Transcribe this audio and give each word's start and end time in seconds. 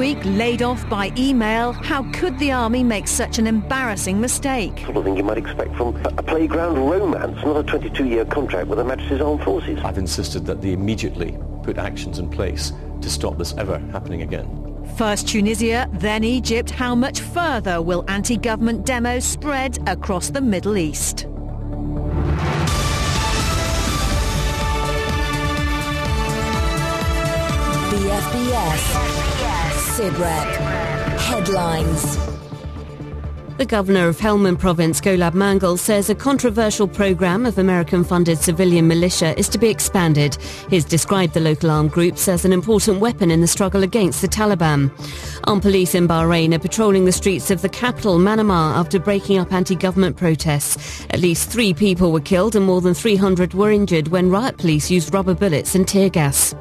week, 0.00 0.18
laid 0.24 0.62
off 0.62 0.88
by 0.88 1.12
email, 1.18 1.72
how 1.72 2.02
could 2.14 2.38
the 2.38 2.50
army 2.50 2.82
make 2.82 3.06
such 3.06 3.38
an 3.38 3.46
embarrassing 3.46 4.18
mistake? 4.18 4.78
sort 4.86 4.96
of 4.96 5.04
thing 5.04 5.14
you 5.14 5.22
might 5.22 5.36
expect 5.36 5.76
from 5.76 5.94
a 6.06 6.08
a 6.16 6.22
playground 6.22 6.76
romance, 6.78 7.36
not 7.44 7.58
a 7.58 7.62
22-year 7.62 8.24
contract 8.24 8.68
with 8.68 8.78
Her 8.78 8.84
Majesty's 8.84 9.20
Armed 9.20 9.42
Forces. 9.42 9.78
I've 9.84 9.98
insisted 9.98 10.46
that 10.46 10.62
they 10.62 10.72
immediately 10.72 11.38
put 11.62 11.76
actions 11.76 12.18
in 12.18 12.30
place 12.30 12.72
to 13.02 13.10
stop 13.10 13.36
this 13.36 13.52
ever 13.58 13.78
happening 13.92 14.22
again. 14.22 14.48
First 14.96 15.28
Tunisia, 15.28 15.86
then 15.92 16.24
Egypt. 16.24 16.70
How 16.70 16.94
much 16.94 17.20
further 17.20 17.82
will 17.82 18.04
anti-government 18.08 18.86
demos 18.86 19.24
spread 19.24 19.78
across 19.86 20.30
the 20.30 20.40
Middle 20.40 20.78
East? 20.78 21.26
BFBS. 27.90 29.19
Headlines. 30.00 32.49
The 33.60 33.66
governor 33.66 34.08
of 34.08 34.16
Helmand 34.16 34.58
province, 34.58 35.02
Gulab 35.02 35.34
Mangal, 35.34 35.76
says 35.76 36.08
a 36.08 36.14
controversial 36.14 36.88
program 36.88 37.44
of 37.44 37.58
American-funded 37.58 38.38
civilian 38.38 38.88
militia 38.88 39.38
is 39.38 39.50
to 39.50 39.58
be 39.58 39.68
expanded. 39.68 40.38
He's 40.70 40.86
described 40.86 41.34
the 41.34 41.40
local 41.40 41.70
armed 41.70 41.92
groups 41.92 42.26
as 42.26 42.46
an 42.46 42.54
important 42.54 43.00
weapon 43.00 43.30
in 43.30 43.42
the 43.42 43.46
struggle 43.46 43.82
against 43.82 44.22
the 44.22 44.28
Taliban. 44.28 44.90
Armed 45.44 45.60
police 45.60 45.94
in 45.94 46.08
Bahrain 46.08 46.54
are 46.54 46.58
patrolling 46.58 47.04
the 47.04 47.12
streets 47.12 47.50
of 47.50 47.60
the 47.60 47.68
capital, 47.68 48.16
Manama, 48.16 48.74
after 48.78 48.98
breaking 48.98 49.36
up 49.36 49.52
anti-government 49.52 50.16
protests. 50.16 51.04
At 51.10 51.20
least 51.20 51.50
three 51.50 51.74
people 51.74 52.12
were 52.12 52.20
killed 52.20 52.56
and 52.56 52.64
more 52.64 52.80
than 52.80 52.94
300 52.94 53.52
were 53.52 53.70
injured 53.70 54.08
when 54.08 54.30
riot 54.30 54.56
police 54.56 54.90
used 54.90 55.12
rubber 55.12 55.34
bullets 55.34 55.74
and 55.74 55.86
tear 55.86 56.08
gas. 56.08 56.54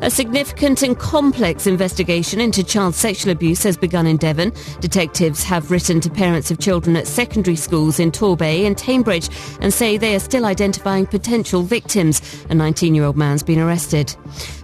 A 0.00 0.10
significant 0.10 0.82
and 0.82 0.98
complex 0.98 1.66
investigation 1.66 2.40
into 2.40 2.64
child 2.64 2.94
sexual 2.94 3.32
abuse 3.32 3.62
has 3.64 3.76
begun 3.76 4.06
in 4.06 4.16
Devon. 4.16 4.54
Detectives 4.80 5.42
have 5.42 5.70
written 5.70 6.00
to 6.00 6.08
parents 6.08 6.37
of 6.50 6.58
children 6.58 6.96
at 6.96 7.06
secondary 7.06 7.56
schools 7.56 7.98
in 7.98 8.10
Torbay 8.10 8.66
and 8.66 8.76
Cambridge 8.76 9.28
and 9.60 9.74
say 9.74 9.96
they 9.96 10.14
are 10.14 10.20
still 10.20 10.46
identifying 10.46 11.06
potential 11.06 11.62
victims. 11.62 12.20
A 12.44 12.54
19-year-old 12.54 13.16
man's 13.16 13.42
been 13.42 13.58
arrested. 13.58 14.14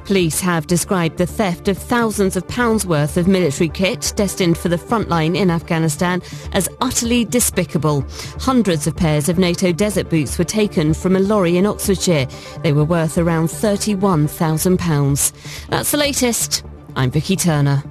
Police 0.05 0.41
have 0.41 0.67
described 0.67 1.19
the 1.19 1.27
theft 1.27 1.69
of 1.69 1.79
thousands 1.79 2.37
of 2.37 2.47
pounds 2.47 2.87
worth 2.87 3.17
of 3.17 3.27
military 3.27 3.69
kit 3.69 4.13
destined 4.17 4.59
for 4.59 4.69
the 4.69 4.79
front 4.79 5.09
line 5.09 5.35
in 5.35 5.51
Afghanistan 5.51 6.23
as 6.53 6.69
utterly 6.81 7.25
despicable. 7.25 8.05
Hundreds 8.39 8.87
of 8.87 8.97
pairs 8.97 9.29
of 9.29 9.39
NATO 9.39 9.73
desert 9.73 10.11
boots 10.11 10.39
were 10.39 10.45
taken 10.45 10.95
from 10.95 11.17
a 11.17 11.21
lorry 11.21 11.57
in 11.57 11.67
Oxfordshire. 11.67 12.27
They 12.63 12.73
were 12.73 12.85
worth 12.85 13.19
around 13.19 13.49
£31,000. 13.49 15.69
That's 15.69 15.91
the 15.91 15.97
latest. 15.97 16.63
I'm 16.97 17.11
Vicky 17.11 17.37
Turner. 17.37 17.83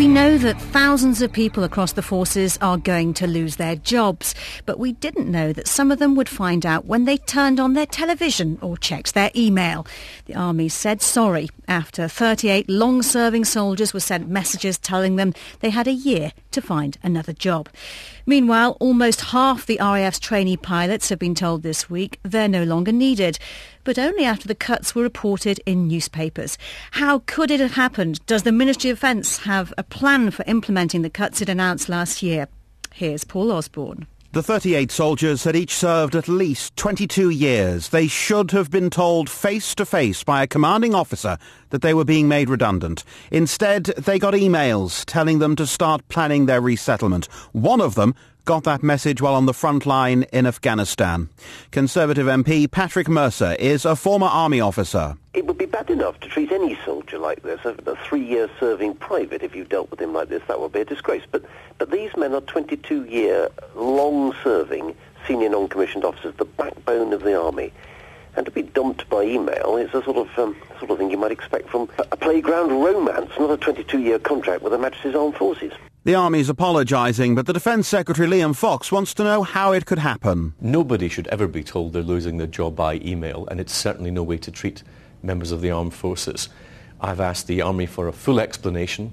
We 0.00 0.08
know 0.08 0.38
that 0.38 0.58
thousands 0.58 1.20
of 1.20 1.30
people 1.30 1.62
across 1.62 1.92
the 1.92 2.00
forces 2.00 2.56
are 2.62 2.78
going 2.78 3.12
to 3.12 3.26
lose 3.26 3.56
their 3.56 3.76
jobs, 3.76 4.34
but 4.64 4.78
we 4.78 4.92
didn't 4.92 5.30
know 5.30 5.52
that 5.52 5.68
some 5.68 5.92
of 5.92 5.98
them 5.98 6.14
would 6.14 6.26
find 6.26 6.64
out 6.64 6.86
when 6.86 7.04
they 7.04 7.18
turned 7.18 7.60
on 7.60 7.74
their 7.74 7.84
television 7.84 8.58
or 8.62 8.78
checked 8.78 9.12
their 9.12 9.30
email. 9.36 9.86
The 10.24 10.36
army 10.36 10.70
said 10.70 11.02
sorry 11.02 11.50
after 11.68 12.08
38 12.08 12.66
long-serving 12.70 13.44
soldiers 13.44 13.92
were 13.92 14.00
sent 14.00 14.30
messages 14.30 14.78
telling 14.78 15.16
them 15.16 15.34
they 15.60 15.68
had 15.68 15.86
a 15.86 15.92
year 15.92 16.32
to 16.52 16.62
find 16.62 16.98
another 17.02 17.32
job. 17.32 17.68
Meanwhile, 18.26 18.76
almost 18.80 19.20
half 19.20 19.66
the 19.66 19.78
RAF's 19.80 20.18
trainee 20.18 20.56
pilots 20.56 21.08
have 21.08 21.18
been 21.18 21.34
told 21.34 21.62
this 21.62 21.90
week 21.90 22.18
they're 22.22 22.48
no 22.48 22.64
longer 22.64 22.92
needed, 22.92 23.38
but 23.84 23.98
only 23.98 24.24
after 24.24 24.46
the 24.46 24.54
cuts 24.54 24.94
were 24.94 25.02
reported 25.02 25.60
in 25.66 25.88
newspapers. 25.88 26.58
How 26.92 27.20
could 27.20 27.50
it 27.50 27.60
have 27.60 27.74
happened? 27.74 28.24
Does 28.26 28.42
the 28.42 28.52
Ministry 28.52 28.90
of 28.90 28.96
Defence 28.96 29.38
have 29.38 29.72
a 29.78 29.82
plan 29.82 30.30
for 30.30 30.44
implementing 30.46 31.02
the 31.02 31.10
cuts 31.10 31.40
it 31.40 31.48
announced 31.48 31.88
last 31.88 32.22
year? 32.22 32.48
Here's 32.92 33.24
Paul 33.24 33.52
Osborne. 33.52 34.06
The 34.32 34.44
38 34.44 34.92
soldiers 34.92 35.42
had 35.42 35.56
each 35.56 35.74
served 35.74 36.14
at 36.14 36.28
least 36.28 36.76
22 36.76 37.30
years. 37.30 37.88
They 37.88 38.06
should 38.06 38.52
have 38.52 38.70
been 38.70 38.88
told 38.88 39.28
face 39.28 39.74
to 39.74 39.84
face 39.84 40.22
by 40.22 40.44
a 40.44 40.46
commanding 40.46 40.94
officer 40.94 41.36
that 41.70 41.82
they 41.82 41.92
were 41.92 42.04
being 42.04 42.28
made 42.28 42.48
redundant. 42.48 43.02
Instead, 43.32 43.86
they 43.86 44.20
got 44.20 44.34
emails 44.34 45.04
telling 45.04 45.40
them 45.40 45.56
to 45.56 45.66
start 45.66 46.06
planning 46.08 46.46
their 46.46 46.60
resettlement. 46.60 47.26
One 47.50 47.80
of 47.80 47.96
them 47.96 48.14
got 48.44 48.64
that 48.64 48.82
message 48.82 49.20
while 49.20 49.34
on 49.34 49.46
the 49.46 49.54
front 49.54 49.86
line 49.86 50.24
in 50.32 50.46
Afghanistan. 50.46 51.28
Conservative 51.70 52.26
MP 52.26 52.70
Patrick 52.70 53.08
Mercer 53.08 53.54
is 53.58 53.84
a 53.84 53.96
former 53.96 54.26
army 54.26 54.60
officer. 54.60 55.16
It 55.34 55.46
would 55.46 55.58
be 55.58 55.66
bad 55.66 55.90
enough 55.90 56.18
to 56.20 56.28
treat 56.28 56.50
any 56.50 56.78
soldier 56.84 57.18
like 57.18 57.42
this, 57.42 57.60
a, 57.64 57.74
three-year 58.04 58.50
serving 58.58 58.94
private, 58.94 59.42
if 59.42 59.54
you 59.54 59.64
dealt 59.64 59.90
with 59.90 60.00
him 60.00 60.12
like 60.12 60.28
this, 60.28 60.42
that 60.48 60.60
would 60.60 60.72
be 60.72 60.80
a 60.80 60.84
disgrace. 60.84 61.22
But, 61.30 61.44
but 61.78 61.90
these 61.90 62.16
men 62.16 62.34
are 62.34 62.40
22-year, 62.40 63.48
long-serving 63.76 64.96
senior 65.26 65.48
non-commissioned 65.48 66.04
officers, 66.04 66.34
the 66.36 66.44
backbone 66.44 67.12
of 67.12 67.22
the 67.22 67.40
army. 67.40 67.72
And 68.36 68.46
to 68.46 68.52
be 68.52 68.62
dumped 68.62 69.08
by 69.08 69.22
email 69.22 69.76
is 69.76 69.88
a 69.92 70.02
sort 70.02 70.16
of 70.16 70.38
um, 70.38 70.56
sort 70.78 70.90
of 70.90 70.98
thing 70.98 71.10
you 71.10 71.18
might 71.18 71.32
expect 71.32 71.68
from 71.68 71.88
a, 71.98 72.16
playground 72.16 72.70
romance, 72.70 73.30
not 73.38 73.50
a 73.50 73.56
22-year 73.56 74.18
contract 74.20 74.62
with 74.62 74.72
Her 74.72 74.78
Majesty's 74.78 75.14
Armed 75.14 75.36
Forces. 75.36 75.72
The 76.02 76.14
army's 76.14 76.48
apologising, 76.48 77.34
but 77.34 77.44
the 77.44 77.52
Defence 77.52 77.86
Secretary 77.86 78.26
Liam 78.26 78.56
Fox 78.56 78.90
wants 78.90 79.12
to 79.12 79.22
know 79.22 79.42
how 79.42 79.72
it 79.72 79.84
could 79.84 79.98
happen. 79.98 80.54
Nobody 80.58 81.10
should 81.10 81.26
ever 81.26 81.46
be 81.46 81.62
told 81.62 81.92
they're 81.92 82.02
losing 82.02 82.38
their 82.38 82.46
job 82.46 82.74
by 82.74 82.94
email, 82.94 83.46
and 83.50 83.60
it's 83.60 83.74
certainly 83.74 84.10
no 84.10 84.22
way 84.22 84.38
to 84.38 84.50
treat 84.50 84.82
members 85.22 85.52
of 85.52 85.60
the 85.60 85.70
armed 85.70 85.92
forces. 85.92 86.48
I've 87.02 87.20
asked 87.20 87.48
the 87.48 87.60
Army 87.60 87.84
for 87.84 88.08
a 88.08 88.12
full 88.12 88.40
explanation 88.40 89.12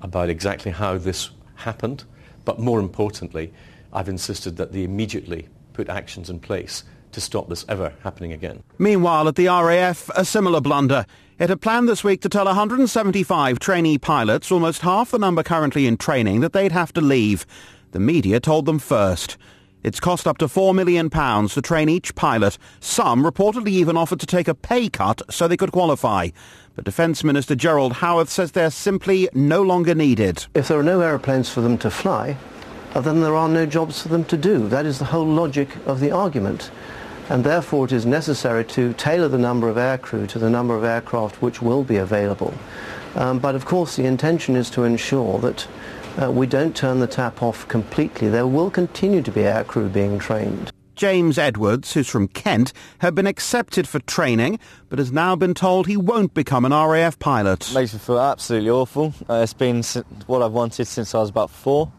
about 0.00 0.28
exactly 0.28 0.70
how 0.70 0.96
this 0.96 1.30
happened, 1.56 2.04
but 2.44 2.60
more 2.60 2.78
importantly, 2.78 3.52
I've 3.92 4.08
insisted 4.08 4.58
that 4.58 4.70
they 4.70 4.84
immediately 4.84 5.48
put 5.72 5.88
actions 5.88 6.30
in 6.30 6.38
place 6.38 6.84
to 7.10 7.20
stop 7.20 7.48
this 7.48 7.64
ever 7.68 7.94
happening 8.04 8.32
again. 8.32 8.62
Meanwhile, 8.78 9.26
at 9.26 9.34
the 9.34 9.48
RAF, 9.48 10.08
a 10.14 10.24
similar 10.24 10.60
blunder. 10.60 11.04
It 11.38 11.50
had 11.50 11.60
planned 11.60 11.88
this 11.88 12.02
week 12.02 12.20
to 12.22 12.28
tell 12.28 12.46
175 12.46 13.60
trainee 13.60 13.96
pilots, 13.96 14.50
almost 14.50 14.82
half 14.82 15.12
the 15.12 15.20
number 15.20 15.44
currently 15.44 15.86
in 15.86 15.96
training, 15.96 16.40
that 16.40 16.52
they'd 16.52 16.72
have 16.72 16.92
to 16.94 17.00
leave. 17.00 17.46
The 17.92 18.00
media 18.00 18.40
told 18.40 18.66
them 18.66 18.80
first. 18.80 19.36
It's 19.84 20.00
cost 20.00 20.26
up 20.26 20.38
to 20.38 20.46
£4 20.48 20.74
million 20.74 21.08
to 21.08 21.62
train 21.62 21.88
each 21.88 22.16
pilot. 22.16 22.58
Some 22.80 23.24
reportedly 23.24 23.68
even 23.68 23.96
offered 23.96 24.18
to 24.18 24.26
take 24.26 24.48
a 24.48 24.54
pay 24.54 24.88
cut 24.88 25.22
so 25.30 25.46
they 25.46 25.56
could 25.56 25.70
qualify. 25.70 26.30
But 26.74 26.84
Defence 26.84 27.22
Minister 27.22 27.54
Gerald 27.54 27.92
Howarth 27.92 28.30
says 28.30 28.50
they're 28.50 28.68
simply 28.68 29.28
no 29.32 29.62
longer 29.62 29.94
needed. 29.94 30.44
If 30.54 30.66
there 30.66 30.80
are 30.80 30.82
no 30.82 31.02
aeroplanes 31.02 31.48
for 31.48 31.60
them 31.60 31.78
to 31.78 31.90
fly, 31.90 32.36
then 32.96 33.20
there 33.20 33.36
are 33.36 33.48
no 33.48 33.64
jobs 33.64 34.02
for 34.02 34.08
them 34.08 34.24
to 34.24 34.36
do. 34.36 34.66
That 34.66 34.86
is 34.86 34.98
the 34.98 35.04
whole 35.04 35.26
logic 35.26 35.68
of 35.86 36.00
the 36.00 36.10
argument. 36.10 36.72
And 37.28 37.44
therefore 37.44 37.84
it 37.84 37.92
is 37.92 38.06
necessary 38.06 38.64
to 38.66 38.94
tailor 38.94 39.28
the 39.28 39.38
number 39.38 39.68
of 39.68 39.76
aircrew 39.76 40.26
to 40.28 40.38
the 40.38 40.48
number 40.48 40.74
of 40.74 40.84
aircraft 40.84 41.42
which 41.42 41.60
will 41.60 41.84
be 41.84 41.96
available. 41.96 42.54
Um, 43.14 43.38
but 43.38 43.54
of 43.54 43.64
course 43.64 43.96
the 43.96 44.04
intention 44.04 44.56
is 44.56 44.70
to 44.70 44.84
ensure 44.84 45.38
that 45.40 45.68
uh, 46.20 46.30
we 46.30 46.46
don't 46.46 46.74
turn 46.74 47.00
the 47.00 47.06
tap 47.06 47.42
off 47.42 47.68
completely. 47.68 48.28
There 48.28 48.46
will 48.46 48.70
continue 48.70 49.22
to 49.22 49.30
be 49.30 49.42
aircrew 49.42 49.92
being 49.92 50.18
trained. 50.18 50.72
James 50.98 51.38
Edwards, 51.38 51.92
who's 51.92 52.08
from 52.08 52.26
Kent, 52.26 52.72
had 52.98 53.14
been 53.14 53.28
accepted 53.28 53.86
for 53.86 54.00
training, 54.00 54.58
but 54.88 54.98
has 54.98 55.12
now 55.12 55.36
been 55.36 55.54
told 55.54 55.86
he 55.86 55.96
won't 55.96 56.34
become 56.34 56.64
an 56.64 56.72
RAF 56.72 57.16
pilot. 57.20 57.70
It 57.70 57.74
Makes 57.74 57.92
me 57.92 58.00
feel 58.00 58.18
absolutely 58.18 58.70
awful. 58.70 59.14
Uh, 59.30 59.34
it's 59.34 59.52
been 59.52 59.84
what 60.26 60.42
I've 60.42 60.52
wanted 60.52 60.86
since 60.86 61.14
I 61.14 61.18
was 61.18 61.30
about 61.30 61.50
four. 61.50 61.92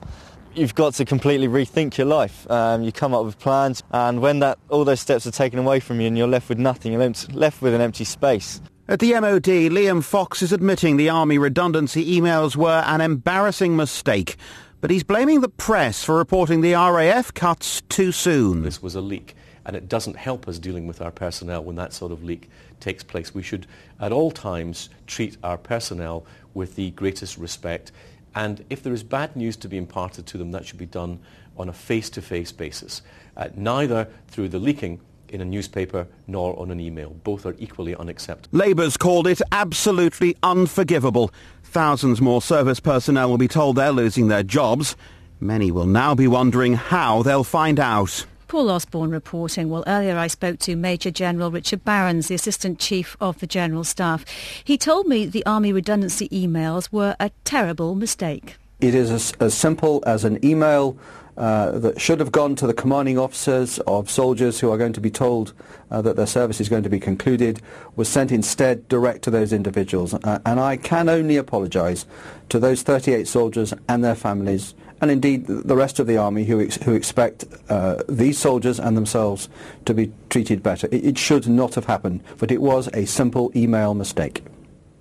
You've 0.60 0.76
got 0.76 0.94
to 0.96 1.06
completely 1.06 1.48
rethink 1.48 1.98
your 1.98 2.08
life. 2.08 2.46
Um, 2.52 2.84
you 2.84 2.92
come 2.92 3.14
up 3.14 3.24
with 3.24 3.40
plans, 3.40 3.82
and 3.92 4.22
when 4.22 4.40
that 4.40 4.60
all 4.68 4.84
those 4.84 5.00
steps 5.00 5.26
are 5.26 5.32
taken 5.32 5.58
away 5.58 5.80
from 5.80 6.02
you, 6.02 6.08
and 6.08 6.18
you're 6.18 6.28
left 6.28 6.50
with 6.50 6.60
nothing, 6.60 6.92
you're 6.92 7.14
left 7.32 7.62
with 7.62 7.74
an 7.74 7.80
empty 7.80 8.04
space. 8.04 8.60
At 8.90 9.00
the 9.00 9.14
MOD, 9.14 9.72
Liam 9.72 10.04
Fox 10.04 10.42
is 10.42 10.52
admitting 10.52 10.98
the 10.98 11.08
Army 11.08 11.38
redundancy 11.38 12.20
emails 12.20 12.58
were 12.58 12.84
an 12.86 13.00
embarrassing 13.00 13.78
mistake, 13.78 14.36
but 14.82 14.92
he's 14.92 15.02
blaming 15.02 15.40
the 15.40 15.48
press 15.48 16.04
for 16.04 16.18
reporting 16.18 16.60
the 16.60 16.74
RAF 16.74 17.34
cuts 17.34 17.82
too 17.88 18.12
soon. 18.12 18.64
This 18.64 18.82
was 18.82 18.96
a 18.96 19.02
leak, 19.02 19.36
and 19.66 19.78
it 19.78 19.88
doesn't 19.88 20.18
help 20.18 20.46
us 20.46 20.60
dealing 20.60 20.88
with 20.88 21.02
our 21.02 21.12
personnel 21.12 21.64
when 21.64 21.78
that 21.78 21.94
sort 21.94 22.12
of 22.12 22.22
leak 22.22 22.50
takes 22.82 23.02
place. 23.02 23.34
We 23.34 23.44
should 23.44 23.66
at 23.98 24.12
all 24.12 24.30
times 24.30 24.90
treat 25.08 25.38
our 25.42 25.58
personnel 25.58 26.26
with 26.54 26.76
the 26.76 26.92
greatest 26.92 27.38
respect, 27.38 27.94
and 28.36 28.64
if 28.70 28.84
there 28.84 28.94
is 28.94 29.04
bad 29.04 29.36
news 29.36 29.56
to 29.58 29.68
be 29.68 29.78
imparted 29.78 30.26
to 30.28 30.38
them, 30.38 30.52
that 30.52 30.66
should 30.66 30.80
be 30.80 30.86
done 30.86 31.20
on 31.58 31.70
a 31.70 31.74
face-to-face 31.74 32.52
basis, 32.54 33.02
uh, 33.36 33.50
neither 33.56 34.08
through 34.28 34.50
the 34.50 34.60
leaking 34.60 35.00
in 35.28 35.42
a 35.42 35.46
newspaper 35.46 36.08
nor 36.28 36.60
on 36.60 36.72
an 36.72 36.80
email. 36.80 37.12
Both 37.24 37.46
are 37.46 37.56
equally 37.60 37.96
unacceptable. 37.96 38.58
Labour's 38.58 38.98
called 38.98 39.28
it 39.28 39.42
absolutely 39.52 40.36
unforgivable. 40.42 41.32
Thousands 41.64 42.20
more 42.20 42.42
service 42.42 42.80
personnel 42.80 43.30
will 43.30 43.38
be 43.38 43.48
told 43.48 43.76
they're 43.76 43.92
losing 43.92 44.28
their 44.28 44.44
jobs. 44.44 44.96
Many 45.40 45.72
will 45.72 45.86
now 45.86 46.16
be 46.16 46.28
wondering 46.28 46.74
how 46.74 47.24
they'll 47.24 47.44
find 47.44 47.80
out. 47.80 48.26
Paul 48.50 48.72
Osborne 48.72 49.12
reporting. 49.12 49.70
Well, 49.70 49.84
earlier 49.86 50.18
I 50.18 50.26
spoke 50.26 50.58
to 50.62 50.76
Major 50.76 51.12
General 51.12 51.52
Richard 51.52 51.86
Barrons, 51.86 52.28
the 52.28 52.36
Assistant 52.36 52.80
Chief 52.80 53.16
of 53.22 53.40
the 53.40 53.48
General 53.48 53.84
Staff. 53.84 54.26
He 54.64 54.76
told 54.76 55.06
me 55.06 55.28
the 55.28 55.46
Army 55.46 55.72
redundancy 55.72 56.28
emails 56.30 56.92
were 56.92 57.16
a 57.20 57.30
terrible 57.46 57.94
mistake. 57.94 58.58
It 58.82 58.96
is 58.96 59.12
as, 59.12 59.34
as 59.40 59.54
simple 59.54 60.04
as 60.08 60.26
an 60.26 60.44
email 60.44 60.98
uh, 61.38 61.78
that 61.78 62.02
should 62.02 62.20
have 62.20 62.32
gone 62.32 62.56
to 62.56 62.66
the 62.66 62.74
commanding 62.74 63.20
officers 63.20 63.78
of 63.86 64.10
soldiers 64.10 64.60
who 64.60 64.72
are 64.72 64.80
going 64.80 64.94
to 64.94 65.02
be 65.02 65.12
told 65.12 65.54
uh, 65.92 66.02
that 66.02 66.16
their 66.16 66.28
service 66.28 66.60
is 66.60 66.70
going 66.70 66.84
to 66.84 66.90
be 66.90 67.00
concluded 67.00 67.62
was 67.96 68.10
sent 68.10 68.32
instead 68.32 68.88
direct 68.88 69.22
to 69.22 69.30
those 69.30 69.54
individuals. 69.54 70.16
Uh, 70.16 70.40
and 70.44 70.60
I 70.60 70.76
can 70.76 71.08
only 71.08 71.38
apologise 71.38 72.08
to 72.50 72.58
those 72.58 72.82
38 72.82 73.28
soldiers 73.28 73.76
and 73.88 74.04
their 74.04 74.16
families 74.16 74.74
and 75.02 75.12
indeed 75.12 75.48
the 75.48 75.76
rest 75.76 76.00
of 76.00 76.08
the 76.08 76.18
army 76.18 76.46
who, 76.46 76.62
ex- 76.62 76.78
who 76.78 76.94
expect 76.94 77.46
uh, 77.70 78.04
these 78.08 78.38
soldiers 78.38 78.80
and 78.80 78.96
themselves 78.98 79.50
to 79.86 79.94
be 79.94 80.12
treated 80.30 80.62
better. 80.64 80.88
It, 80.92 81.06
it 81.06 81.18
should 81.18 81.48
not 81.48 81.76
have 81.76 81.86
happened, 81.86 82.24
but 82.38 82.52
it 82.52 82.62
was 82.62 82.90
a 82.94 83.06
simple 83.06 83.52
email 83.56 83.94
mistake. 83.94 84.44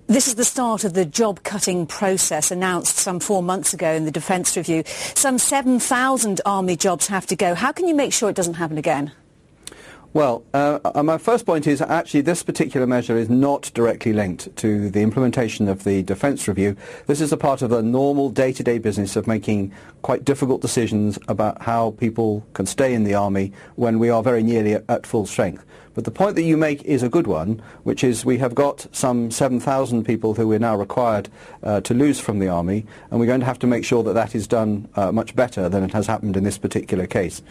This 0.07 0.27
is 0.27 0.33
the 0.33 0.43
start 0.43 0.85
of 0.85 0.93
the 0.93 1.05
job-cutting 1.05 1.85
process 1.85 2.49
announced 2.49 2.97
some 2.97 3.19
four 3.19 3.43
months 3.43 3.75
ago 3.75 3.93
in 3.93 4.05
the 4.05 4.11
Defence 4.11 4.57
Review. 4.57 4.83
Some 5.13 5.37
7,000 5.37 6.41
Army 6.47 6.75
jobs 6.75 7.05
have 7.07 7.27
to 7.27 7.35
go. 7.35 7.53
How 7.53 7.71
can 7.71 7.87
you 7.87 7.93
make 7.93 8.11
sure 8.11 8.27
it 8.27 8.35
doesn't 8.35 8.55
happen 8.55 8.79
again? 8.79 9.11
Well, 10.11 10.43
uh, 10.55 10.79
uh, 10.83 11.03
my 11.03 11.19
first 11.19 11.45
point 11.45 11.67
is 11.67 11.83
actually 11.83 12.21
this 12.21 12.41
particular 12.41 12.87
measure 12.87 13.15
is 13.15 13.29
not 13.29 13.69
directly 13.75 14.11
linked 14.11 14.55
to 14.57 14.89
the 14.89 15.01
implementation 15.01 15.67
of 15.67 15.83
the 15.83 16.01
Defence 16.01 16.47
Review. 16.47 16.75
This 17.05 17.21
is 17.21 17.31
a 17.31 17.37
part 17.37 17.61
of 17.61 17.69
the 17.69 17.83
normal 17.83 18.31
day-to-day 18.31 18.79
business 18.79 19.15
of 19.15 19.27
making 19.27 19.71
quite 20.01 20.25
difficult 20.25 20.61
decisions 20.61 21.19
about 21.27 21.61
how 21.61 21.91
people 21.91 22.43
can 22.53 22.65
stay 22.65 22.95
in 22.95 23.03
the 23.03 23.13
Army 23.13 23.53
when 23.75 23.99
we 23.99 24.09
are 24.09 24.23
very 24.23 24.41
nearly 24.41 24.73
at, 24.73 24.83
at 24.89 25.05
full 25.05 25.27
strength. 25.27 25.63
But 25.99 26.05
the 26.05 26.11
point 26.11 26.37
that 26.37 26.43
you 26.43 26.55
make 26.55 26.81
is 26.83 27.03
a 27.03 27.09
good 27.09 27.27
one, 27.27 27.61
which 27.83 28.05
is 28.05 28.23
we 28.23 28.37
have 28.37 28.55
got 28.55 28.87
some 28.93 29.31
7,000 29.31 30.05
people 30.05 30.33
who 30.33 30.47
we're 30.47 30.57
now 30.57 30.77
required 30.77 31.27
uh, 31.61 31.81
to 31.81 31.93
lose 31.93 32.21
from 32.21 32.39
the 32.39 32.47
Army, 32.47 32.85
and 33.11 33.19
we're 33.19 33.25
going 33.25 33.41
to 33.41 33.45
have 33.45 33.59
to 33.59 33.67
make 33.67 33.83
sure 33.83 34.01
that 34.03 34.13
that 34.13 34.33
is 34.33 34.47
done 34.47 34.87
uh, 34.95 35.11
much 35.11 35.35
better 35.35 35.67
than 35.67 35.83
it 35.83 35.91
has 35.91 36.07
happened 36.07 36.37
in 36.37 36.45
this 36.45 36.57
particular 36.57 37.05
case. 37.05 37.41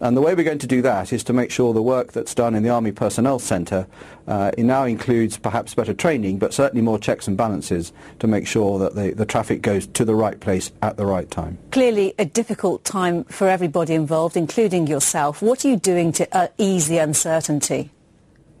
And 0.00 0.16
the 0.16 0.22
way 0.22 0.34
we're 0.34 0.44
going 0.44 0.58
to 0.60 0.66
do 0.66 0.80
that 0.80 1.12
is 1.12 1.22
to 1.24 1.34
make 1.34 1.50
sure 1.50 1.74
the 1.74 1.82
work 1.82 2.12
that's 2.12 2.34
done 2.34 2.54
in 2.54 2.62
the 2.62 2.70
Army 2.70 2.92
Personnel 2.92 3.38
Centre 3.40 3.86
uh, 4.26 4.52
now 4.56 4.84
includes 4.84 5.36
perhaps 5.36 5.74
better 5.74 5.92
training, 5.92 6.38
but 6.38 6.54
certainly 6.54 6.82
more 6.82 6.98
checks 6.98 7.28
and 7.28 7.36
balances 7.36 7.92
to 8.20 8.26
make 8.26 8.46
sure 8.46 8.78
that 8.78 8.94
the, 8.94 9.12
the 9.12 9.26
traffic 9.26 9.60
goes 9.60 9.86
to 9.88 10.06
the 10.06 10.14
right 10.14 10.40
place 10.40 10.70
at 10.80 10.96
the 10.96 11.04
right 11.04 11.30
time. 11.30 11.58
Clearly 11.72 12.14
a 12.18 12.24
difficult 12.24 12.84
time 12.84 13.24
for 13.24 13.48
everybody 13.48 13.92
involved, 13.92 14.34
including 14.34 14.86
yourself. 14.86 15.42
What 15.42 15.64
are 15.66 15.68
you 15.68 15.76
doing 15.76 16.12
to 16.12 16.36
uh, 16.36 16.48
ease 16.56 16.88
the 16.88 16.98
uncertainty? 16.98 17.90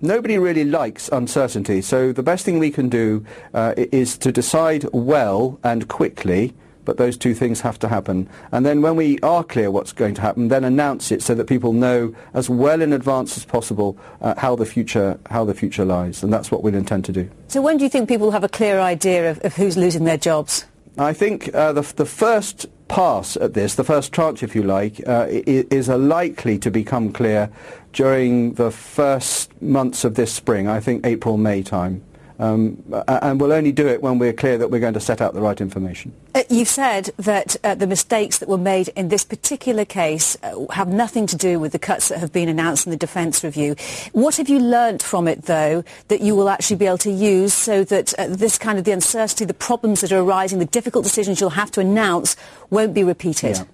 Nobody 0.00 0.38
really 0.38 0.64
likes 0.64 1.08
uncertainty, 1.08 1.82
so 1.82 2.12
the 2.12 2.22
best 2.22 2.44
thing 2.44 2.60
we 2.60 2.70
can 2.70 2.88
do 2.88 3.24
uh, 3.52 3.74
is 3.76 4.16
to 4.18 4.30
decide 4.30 4.84
well 4.92 5.58
and 5.64 5.88
quickly 5.88 6.54
but 6.84 6.96
those 6.96 7.18
two 7.18 7.34
things 7.34 7.60
have 7.60 7.78
to 7.78 7.86
happen. 7.86 8.26
And 8.50 8.64
then 8.64 8.80
when 8.80 8.96
we 8.96 9.18
are 9.18 9.44
clear 9.44 9.70
what's 9.70 9.92
going 9.92 10.14
to 10.14 10.22
happen, 10.22 10.48
then 10.48 10.64
announce 10.64 11.12
it 11.12 11.22
so 11.22 11.34
that 11.34 11.46
people 11.46 11.74
know 11.74 12.14
as 12.32 12.48
well 12.48 12.80
in 12.80 12.94
advance 12.94 13.36
as 13.36 13.44
possible 13.44 13.98
uh, 14.22 14.34
how 14.38 14.56
the 14.56 14.64
future 14.64 15.20
how 15.28 15.44
the 15.44 15.52
future 15.52 15.84
lies, 15.84 16.22
and 16.22 16.32
that's 16.32 16.50
what 16.50 16.62
we'll 16.62 16.74
intend 16.74 17.04
to 17.04 17.12
do. 17.12 17.30
So 17.48 17.60
when 17.60 17.76
do 17.76 17.84
you 17.84 17.90
think 17.90 18.08
people 18.08 18.28
will 18.28 18.32
have 18.32 18.42
a 18.42 18.48
clear 18.48 18.80
idea 18.80 19.30
of, 19.30 19.38
of 19.44 19.54
who's 19.54 19.76
losing 19.76 20.04
their 20.04 20.16
jobs? 20.16 20.64
I 20.96 21.12
think 21.12 21.54
uh, 21.54 21.74
the, 21.74 21.82
the 21.82 22.06
first 22.06 22.64
pass 22.88 23.36
at 23.36 23.52
this, 23.52 23.74
the 23.74 23.84
first 23.84 24.10
tranche, 24.10 24.42
if 24.42 24.56
you 24.56 24.62
like, 24.62 25.06
uh, 25.06 25.26
is 25.28 25.88
likely 25.88 26.58
to 26.58 26.70
become 26.70 27.12
clear 27.12 27.50
during 27.98 28.52
the 28.52 28.70
first 28.70 29.60
months 29.60 30.04
of 30.04 30.14
this 30.14 30.32
spring, 30.32 30.68
I 30.68 30.78
think 30.78 31.04
April, 31.04 31.36
May 31.36 31.64
time. 31.64 32.00
Um, 32.38 32.80
and 33.08 33.40
we'll 33.40 33.52
only 33.52 33.72
do 33.72 33.88
it 33.88 34.00
when 34.00 34.20
we're 34.20 34.32
clear 34.32 34.56
that 34.56 34.70
we're 34.70 34.78
going 34.78 34.94
to 34.94 35.00
set 35.00 35.20
out 35.20 35.34
the 35.34 35.40
right 35.40 35.60
information. 35.60 36.12
Uh, 36.32 36.44
you've 36.48 36.68
said 36.68 37.10
that 37.16 37.56
uh, 37.64 37.74
the 37.74 37.88
mistakes 37.88 38.38
that 38.38 38.48
were 38.48 38.56
made 38.56 38.86
in 38.94 39.08
this 39.08 39.24
particular 39.24 39.84
case 39.84 40.36
uh, 40.44 40.64
have 40.70 40.86
nothing 40.86 41.26
to 41.26 41.36
do 41.36 41.58
with 41.58 41.72
the 41.72 41.78
cuts 41.80 42.10
that 42.10 42.20
have 42.20 42.32
been 42.32 42.48
announced 42.48 42.86
in 42.86 42.92
the 42.92 42.96
Defence 42.96 43.42
Review. 43.42 43.74
What 44.12 44.36
have 44.36 44.48
you 44.48 44.60
learnt 44.60 45.02
from 45.02 45.26
it, 45.26 45.46
though, 45.46 45.82
that 46.06 46.20
you 46.20 46.36
will 46.36 46.48
actually 46.48 46.76
be 46.76 46.86
able 46.86 46.98
to 46.98 47.10
use 47.10 47.52
so 47.52 47.82
that 47.82 48.16
uh, 48.16 48.28
this 48.28 48.58
kind 48.58 48.78
of 48.78 48.84
the 48.84 48.92
uncertainty, 48.92 49.44
the 49.44 49.54
problems 49.54 50.02
that 50.02 50.12
are 50.12 50.20
arising, 50.20 50.60
the 50.60 50.66
difficult 50.66 51.02
decisions 51.02 51.40
you'll 51.40 51.50
have 51.50 51.72
to 51.72 51.80
announce 51.80 52.36
won't 52.70 52.94
be 52.94 53.02
repeated? 53.02 53.56
Yeah. 53.56 53.64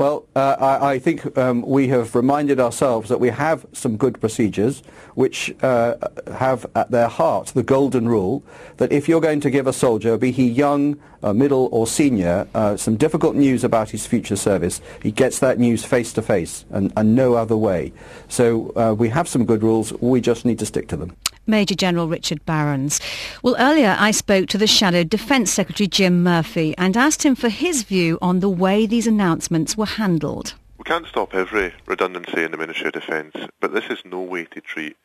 Well, 0.00 0.24
uh, 0.34 0.56
I, 0.58 0.92
I, 0.92 0.98
think 0.98 1.36
um, 1.36 1.60
we 1.60 1.88
have 1.88 2.14
reminded 2.14 2.58
ourselves 2.58 3.10
that 3.10 3.20
we 3.20 3.28
have 3.28 3.66
some 3.74 3.98
good 3.98 4.18
procedures 4.18 4.82
which 5.14 5.54
uh, 5.62 5.96
have 6.38 6.64
at 6.74 6.90
their 6.90 7.08
heart 7.08 7.48
the 7.48 7.62
golden 7.62 8.08
rule 8.08 8.42
that 8.78 8.92
if 8.92 9.10
you're 9.10 9.20
going 9.20 9.40
to 9.40 9.50
give 9.50 9.66
a 9.66 9.74
soldier, 9.74 10.16
be 10.16 10.30
he 10.30 10.48
young, 10.48 10.98
uh, 11.22 11.34
middle 11.34 11.68
or 11.70 11.86
senior, 11.86 12.48
uh, 12.54 12.78
some 12.78 12.96
difficult 12.96 13.36
news 13.36 13.62
about 13.62 13.90
his 13.90 14.06
future 14.06 14.36
service, 14.36 14.80
he 15.02 15.10
gets 15.10 15.38
that 15.40 15.58
news 15.58 15.84
face 15.84 16.14
to 16.14 16.22
face 16.22 16.64
and 16.70 17.14
no 17.14 17.34
other 17.34 17.58
way. 17.58 17.92
So 18.28 18.72
uh, 18.76 18.94
we 18.94 19.10
have 19.10 19.28
some 19.28 19.44
good 19.44 19.62
rules, 19.62 19.92
we 20.00 20.22
just 20.22 20.46
need 20.46 20.60
to 20.60 20.64
stick 20.64 20.88
to 20.88 20.96
them. 20.96 21.14
Major 21.46 21.74
General 21.74 22.08
Richard 22.08 22.44
Barrons. 22.46 23.00
Well, 23.42 23.56
earlier 23.58 23.96
I 23.98 24.10
spoke 24.10 24.48
to 24.48 24.58
the 24.58 24.66
Shadow 24.66 25.04
Defence 25.04 25.52
Secretary 25.52 25.86
Jim 25.88 26.22
Murphy 26.22 26.74
and 26.78 26.96
asked 26.96 27.24
him 27.24 27.34
for 27.34 27.48
his 27.48 27.82
view 27.82 28.18
on 28.22 28.40
the 28.40 28.48
way 28.48 28.86
these 28.86 29.06
announcements 29.06 29.76
were 29.76 29.86
handled. 29.86 30.54
We 30.78 30.84
can't 30.84 31.06
stop 31.06 31.34
every 31.34 31.74
redundancy 31.86 32.42
in 32.42 32.52
the 32.52 32.56
Ministry 32.56 32.86
of 32.86 32.94
Defence, 32.94 33.34
but 33.60 33.72
this 33.72 33.90
is 33.90 34.04
no 34.04 34.20
way 34.20 34.44
to 34.46 34.60
treat 34.60 34.96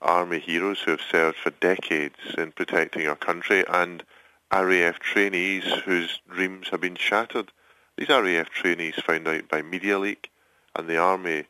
Army 0.00 0.38
heroes 0.38 0.80
who 0.80 0.92
have 0.92 1.00
served 1.00 1.36
for 1.36 1.50
decades 1.50 2.16
in 2.36 2.52
protecting 2.52 3.06
our 3.06 3.16
country 3.16 3.64
and 3.68 4.04
RAF 4.52 4.98
trainees 5.00 5.64
whose 5.84 6.20
dreams 6.30 6.68
have 6.68 6.80
been 6.80 6.96
shattered. 6.96 7.52
These 7.96 8.08
RAF 8.08 8.48
trainees 8.48 8.94
found 8.94 9.26
out 9.26 9.48
by 9.48 9.62
media 9.62 9.98
leak 9.98 10.30
and 10.76 10.88
the 10.88 10.98
Army 10.98 11.44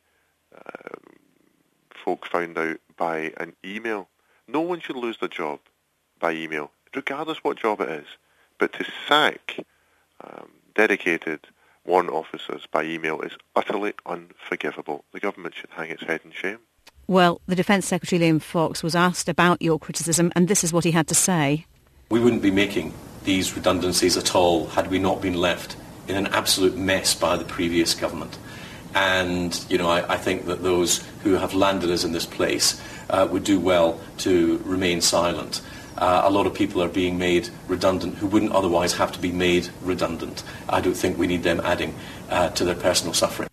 uh, 0.55 0.97
folk 2.05 2.27
found 2.27 2.57
out 2.57 2.79
by 2.97 3.33
an 3.37 3.55
email 3.65 4.09
no 4.49 4.61
one 4.61 4.81
should 4.81 4.97
lose 4.97 5.19
their 5.19 5.29
job 5.29 5.61
by 6.19 6.33
email, 6.33 6.73
regardless 6.95 7.45
what 7.45 7.59
job 7.59 7.81
it 7.81 7.91
is. 7.91 8.07
But 8.59 8.73
to 8.75 8.85
sack 9.07 9.57
um, 10.25 10.49
dedicated 10.75 11.41
warrant 11.85 12.11
officers 12.11 12.67
by 12.71 12.85
email 12.85 13.21
is 13.21 13.33
utterly 13.55 13.93
unforgivable. 14.05 15.05
The 15.13 15.21
government 15.21 15.55
should 15.55 15.71
hang 15.71 15.91
its 15.91 16.03
head 16.03 16.21
in 16.25 16.33
shame. 16.33 16.59
Well, 17.07 17.41
the 17.47 17.57
Defence 17.57 17.87
Secretary 17.87 18.21
Liam 18.21 18.43
Fox 18.43 18.83
was 18.83 18.95
asked 18.95 19.29
about 19.29 19.63
your 19.63 19.79
criticism, 19.79 20.31
and 20.35 20.49
this 20.49 20.63
is 20.63 20.73
what 20.73 20.85
he 20.85 20.91
had 20.91 21.09
to 21.09 21.15
say. 21.15 21.67
We 22.11 22.21
wouldn't 22.21 22.43
be 22.43 22.51
making 22.51 22.93
these 23.25 23.57
redundancies 23.57 24.17
at 24.17 24.35
all 24.35 24.67
had 24.69 24.91
we 24.91 24.99
not 24.99 25.23
been 25.23 25.35
left 25.35 25.77
in 26.07 26.17
an 26.17 26.27
absolute 26.29 26.77
mess 26.77 27.15
by 27.15 27.37
the 27.37 27.45
previous 27.45 27.95
government. 27.95 28.39
And, 28.95 29.65
you 29.69 29.79
know, 29.79 29.89
I, 29.89 30.15
I 30.15 30.17
think 30.17 30.47
that 30.47 30.63
those 30.63 31.05
who 31.23 31.35
have 31.35 31.55
landed 31.55 31.91
us 31.91 32.05
in 32.05 32.13
this 32.13 32.27
place 32.27 32.81
uh, 33.11 33.29
would 33.31 33.45
do 33.45 33.61
well 33.61 34.01
to 34.19 34.59
remain 34.65 35.01
silent. 35.01 35.61
Uh, 35.97 36.23
a 36.25 36.31
lot 36.31 36.47
of 36.47 36.55
people 36.55 36.83
are 36.83 36.89
being 36.89 37.19
made 37.19 37.49
redundant 37.67 38.17
who 38.17 38.27
wouldn't 38.27 38.53
otherwise 38.53 38.93
have 38.95 39.11
to 39.13 39.19
be 39.19 39.33
made 39.33 39.69
redundant. 39.83 40.45
I 40.69 40.81
don't 40.81 40.95
think 40.95 41.19
we 41.19 41.27
need 41.27 41.43
them 41.43 41.61
adding 41.61 41.95
uh, 42.31 42.51
to 42.51 42.65
their 42.65 42.77
personal 42.77 43.15
suffering. 43.15 43.49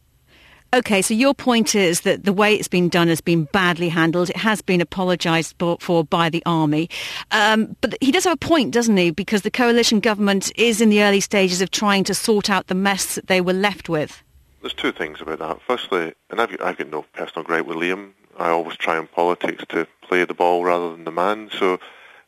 Okay, 0.75 1.01
so 1.01 1.13
your 1.13 1.33
point 1.33 1.73
is 1.73 2.01
that 2.01 2.25
the 2.25 2.33
way 2.33 2.53
it's 2.53 2.67
been 2.67 2.89
done 2.89 3.07
has 3.07 3.21
been 3.21 3.45
badly 3.45 3.87
handled. 3.87 4.29
It 4.29 4.35
has 4.35 4.61
been 4.61 4.81
apologised 4.81 5.55
for 5.57 6.03
by 6.03 6.29
the 6.29 6.43
army. 6.45 6.89
Um, 7.31 7.77
but 7.79 7.95
he 8.01 8.11
does 8.11 8.25
have 8.25 8.33
a 8.33 8.37
point, 8.37 8.73
doesn't 8.73 8.97
he? 8.97 9.09
Because 9.09 9.43
the 9.43 9.51
coalition 9.51 10.01
government 10.01 10.51
is 10.57 10.81
in 10.81 10.89
the 10.89 11.01
early 11.01 11.21
stages 11.21 11.61
of 11.61 11.71
trying 11.71 12.03
to 12.05 12.13
sort 12.13 12.49
out 12.49 12.67
the 12.67 12.75
mess 12.75 13.15
that 13.15 13.27
they 13.27 13.39
were 13.39 13.53
left 13.53 13.87
with. 13.87 14.21
There's 14.65 14.73
two 14.73 14.91
things 14.91 15.21
about 15.21 15.37
that. 15.37 15.61
Firstly, 15.61 16.15
and 16.31 16.41
I've, 16.41 16.59
I've 16.59 16.75
got 16.75 16.89
no 16.89 17.05
personal 17.13 17.43
gripe 17.43 17.67
with 17.67 17.77
Liam. 17.77 18.13
I 18.35 18.49
always 18.49 18.75
try 18.75 18.97
in 18.97 19.05
politics 19.05 19.63
to 19.69 19.85
play 20.01 20.25
the 20.25 20.33
ball 20.33 20.63
rather 20.63 20.89
than 20.89 21.03
the 21.03 21.11
man. 21.11 21.51
So, 21.55 21.79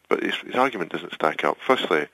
but 0.08 0.22
his, 0.22 0.36
his 0.36 0.54
argument 0.54 0.92
doesn't 0.92 1.16
stack 1.16 1.44
up. 1.44 1.58
Firstly, 1.66 2.06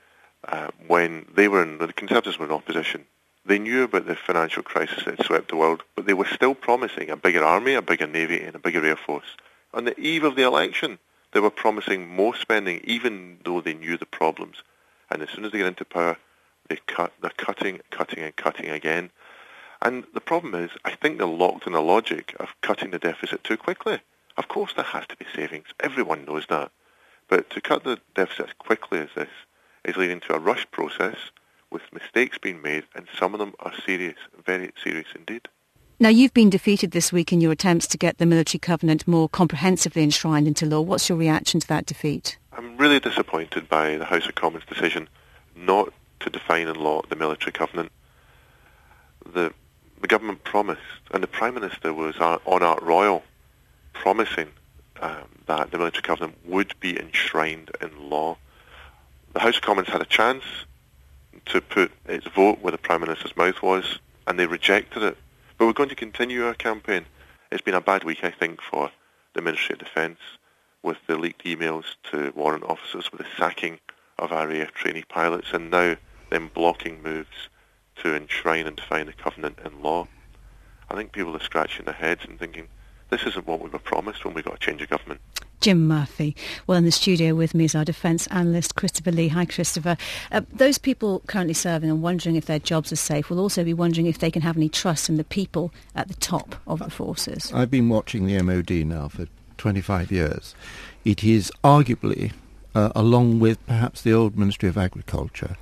uh, 0.48 0.68
when 0.86 1.26
they 1.34 1.46
were 1.46 1.62
in 1.62 1.76
the 1.76 1.92
Conservatives 1.92 2.38
were 2.38 2.46
in 2.46 2.52
opposition, 2.52 3.04
they 3.44 3.58
knew 3.58 3.82
about 3.82 4.06
the 4.06 4.16
financial 4.16 4.62
crisis 4.62 5.04
that 5.04 5.22
swept 5.22 5.50
the 5.50 5.56
world, 5.56 5.82
but 5.94 6.06
they 6.06 6.14
were 6.14 6.24
still 6.24 6.54
promising 6.54 7.10
a 7.10 7.18
bigger 7.18 7.44
army, 7.44 7.74
a 7.74 7.82
bigger 7.82 8.06
navy, 8.06 8.40
and 8.40 8.54
a 8.54 8.58
bigger 8.58 8.82
air 8.82 8.96
force. 8.96 9.36
On 9.74 9.84
the 9.84 10.00
eve 10.00 10.24
of 10.24 10.36
the 10.36 10.44
election, 10.44 10.98
they 11.34 11.40
were 11.40 11.50
promising 11.50 12.08
more 12.08 12.34
spending, 12.34 12.80
even 12.84 13.40
though 13.44 13.60
they 13.60 13.74
knew 13.74 13.98
the 13.98 14.06
problems. 14.06 14.62
And 15.10 15.20
as 15.20 15.28
soon 15.28 15.44
as 15.44 15.52
they 15.52 15.58
get 15.58 15.66
into 15.66 15.84
power, 15.84 16.16
they 16.70 16.78
cut. 16.86 17.12
They're 17.20 17.30
cutting, 17.36 17.80
cutting, 17.90 18.20
and 18.20 18.34
cutting 18.34 18.70
again. 18.70 19.10
And 19.84 20.04
the 20.14 20.20
problem 20.20 20.54
is, 20.54 20.70
I 20.84 20.92
think 20.92 21.18
they're 21.18 21.26
locked 21.26 21.66
in 21.66 21.74
a 21.74 21.80
logic 21.80 22.34
of 22.40 22.54
cutting 22.62 22.90
the 22.90 22.98
deficit 22.98 23.44
too 23.44 23.58
quickly. 23.58 24.00
Of 24.38 24.48
course 24.48 24.72
there 24.74 24.84
has 24.84 25.06
to 25.08 25.16
be 25.16 25.26
savings. 25.34 25.66
Everyone 25.80 26.24
knows 26.24 26.46
that. 26.48 26.72
But 27.28 27.50
to 27.50 27.60
cut 27.60 27.84
the 27.84 28.00
deficit 28.14 28.46
as 28.46 28.52
quickly 28.58 28.98
as 28.98 29.10
this 29.14 29.28
is 29.84 29.96
leading 29.96 30.20
to 30.20 30.34
a 30.34 30.38
rushed 30.38 30.70
process 30.70 31.16
with 31.70 31.82
mistakes 31.92 32.38
being 32.38 32.62
made, 32.62 32.84
and 32.94 33.06
some 33.18 33.34
of 33.34 33.40
them 33.40 33.52
are 33.60 33.72
serious, 33.84 34.16
very 34.46 34.72
serious 34.82 35.08
indeed. 35.14 35.48
Now, 36.00 36.08
you've 36.08 36.34
been 36.34 36.50
defeated 36.50 36.90
this 36.90 37.12
week 37.12 37.32
in 37.32 37.40
your 37.40 37.52
attempts 37.52 37.86
to 37.88 37.98
get 37.98 38.18
the 38.18 38.26
military 38.26 38.58
covenant 38.58 39.06
more 39.06 39.28
comprehensively 39.28 40.02
enshrined 40.02 40.48
into 40.48 40.66
law. 40.66 40.80
What's 40.80 41.08
your 41.08 41.18
reaction 41.18 41.60
to 41.60 41.68
that 41.68 41.86
defeat? 41.86 42.38
I'm 42.52 42.76
really 42.76 43.00
disappointed 43.00 43.68
by 43.68 43.96
the 43.96 44.04
House 44.04 44.26
of 44.26 44.34
Commons' 44.34 44.64
decision 44.68 45.08
not 45.54 45.92
to 46.20 46.30
define 46.30 46.68
in 46.68 46.76
law 46.76 47.02
the 47.08 47.16
military 47.16 47.52
covenant. 47.52 47.92
The, 49.32 49.52
the 50.04 50.08
government 50.08 50.44
promised, 50.44 50.82
and 51.12 51.22
the 51.22 51.26
Prime 51.26 51.54
Minister 51.54 51.94
was 51.94 52.18
on 52.18 52.62
Ark 52.62 52.82
Royal 52.82 53.22
promising 53.94 54.50
um, 55.00 55.24
that 55.46 55.70
the 55.70 55.78
military 55.78 56.02
covenant 56.02 56.36
would 56.44 56.78
be 56.78 57.00
enshrined 57.00 57.70
in 57.80 58.10
law. 58.10 58.36
The 59.32 59.40
House 59.40 59.56
of 59.56 59.62
Commons 59.62 59.88
had 59.88 60.02
a 60.02 60.04
chance 60.04 60.44
to 61.46 61.62
put 61.62 61.90
its 62.04 62.26
vote 62.26 62.58
where 62.60 62.72
the 62.72 62.76
Prime 62.76 63.00
Minister's 63.00 63.34
mouth 63.34 63.62
was, 63.62 63.98
and 64.26 64.38
they 64.38 64.46
rejected 64.46 65.02
it. 65.02 65.16
But 65.56 65.64
we're 65.64 65.72
going 65.72 65.88
to 65.88 65.94
continue 65.94 66.44
our 66.44 66.52
campaign. 66.52 67.06
It's 67.50 67.62
been 67.62 67.72
a 67.72 67.80
bad 67.80 68.04
week, 68.04 68.24
I 68.24 68.30
think, 68.30 68.60
for 68.60 68.90
the 69.32 69.40
Ministry 69.40 69.72
of 69.72 69.78
Defence 69.78 70.18
with 70.82 70.98
the 71.06 71.16
leaked 71.16 71.44
emails 71.44 71.84
to 72.10 72.30
warrant 72.36 72.64
officers, 72.64 73.10
with 73.10 73.22
the 73.22 73.26
sacking 73.38 73.78
of 74.18 74.32
RAF 74.32 74.74
trainee 74.74 75.04
pilots, 75.08 75.54
and 75.54 75.70
now 75.70 75.96
them 76.28 76.50
blocking 76.52 77.02
moves 77.02 77.48
to 77.96 78.14
enshrine 78.14 78.66
and 78.66 78.76
define 78.76 79.06
the 79.06 79.12
covenant 79.12 79.58
in 79.64 79.82
law. 79.82 80.06
I 80.90 80.94
think 80.94 81.12
people 81.12 81.36
are 81.36 81.40
scratching 81.40 81.84
their 81.86 81.94
heads 81.94 82.24
and 82.24 82.38
thinking, 82.38 82.68
this 83.10 83.22
isn't 83.22 83.46
what 83.46 83.60
we 83.60 83.68
were 83.68 83.78
promised 83.78 84.24
when 84.24 84.34
we 84.34 84.42
got 84.42 84.54
a 84.54 84.58
change 84.58 84.82
of 84.82 84.88
government. 84.88 85.20
Jim 85.60 85.88
Murphy. 85.88 86.36
Well, 86.66 86.76
in 86.76 86.84
the 86.84 86.92
studio 86.92 87.34
with 87.34 87.54
me 87.54 87.64
is 87.64 87.74
our 87.74 87.84
defence 87.84 88.26
analyst, 88.26 88.74
Christopher 88.74 89.12
Lee. 89.12 89.28
Hi, 89.28 89.46
Christopher. 89.46 89.96
Uh, 90.30 90.42
those 90.52 90.76
people 90.76 91.22
currently 91.26 91.54
serving 91.54 91.88
and 91.88 92.02
wondering 92.02 92.36
if 92.36 92.46
their 92.46 92.58
jobs 92.58 92.92
are 92.92 92.96
safe 92.96 93.30
will 93.30 93.40
also 93.40 93.64
be 93.64 93.72
wondering 93.72 94.06
if 94.06 94.18
they 94.18 94.30
can 94.30 94.42
have 94.42 94.56
any 94.56 94.68
trust 94.68 95.08
in 95.08 95.16
the 95.16 95.24
people 95.24 95.72
at 95.94 96.08
the 96.08 96.14
top 96.14 96.56
of 96.66 96.80
the 96.80 96.90
forces. 96.90 97.50
I've 97.54 97.70
been 97.70 97.88
watching 97.88 98.26
the 98.26 98.40
MOD 98.42 98.70
now 98.86 99.08
for 99.08 99.26
25 99.56 100.12
years. 100.12 100.54
It 101.04 101.24
is 101.24 101.50
arguably, 101.62 102.32
uh, 102.74 102.90
along 102.94 103.40
with 103.40 103.64
perhaps 103.66 104.02
the 104.02 104.12
old 104.12 104.36
Ministry 104.36 104.68
of 104.68 104.76
Agriculture, 104.76 105.56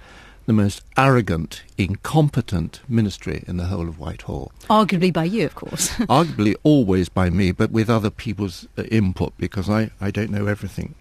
the 0.47 0.53
most 0.53 0.83
arrogant, 0.97 1.63
incompetent 1.79 2.81
ministry 2.89 3.45
in 3.47 3.57
the 3.57 3.67
whole 3.67 3.89
of 3.89 3.99
Whitehall. 3.99 4.53
Arguably 4.69 5.13
by 5.13 5.25
you, 5.25 5.47
of 5.47 5.55
course. 5.55 5.89
Arguably 6.09 6.55
always 6.63 7.09
by 7.09 7.31
me, 7.31 7.53
but 7.53 7.71
with 7.71 7.89
other 7.89 8.11
people's 8.11 8.67
uh, 8.77 8.83
input 8.85 9.33
because 9.39 9.71
I, 9.71 9.91
I 10.01 10.11
don't 10.11 10.31
know 10.31 10.47
everything. 10.47 10.95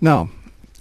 Now, 0.00 0.30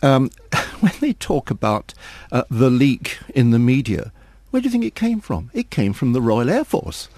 um, 0.01 0.29
when 0.79 0.93
they 0.99 1.13
talk 1.13 1.51
about 1.51 1.93
uh, 2.31 2.43
the 2.49 2.69
leak 2.69 3.19
in 3.35 3.51
the 3.51 3.59
media, 3.59 4.11
where 4.49 4.61
do 4.61 4.65
you 4.67 4.71
think 4.71 4.85
it 4.85 4.95
came 4.95 5.19
from? 5.19 5.51
It 5.53 5.69
came 5.69 5.93
from 5.93 6.13
the 6.13 6.21
Royal 6.21 6.49
Air 6.49 6.63
Force. 6.63 7.09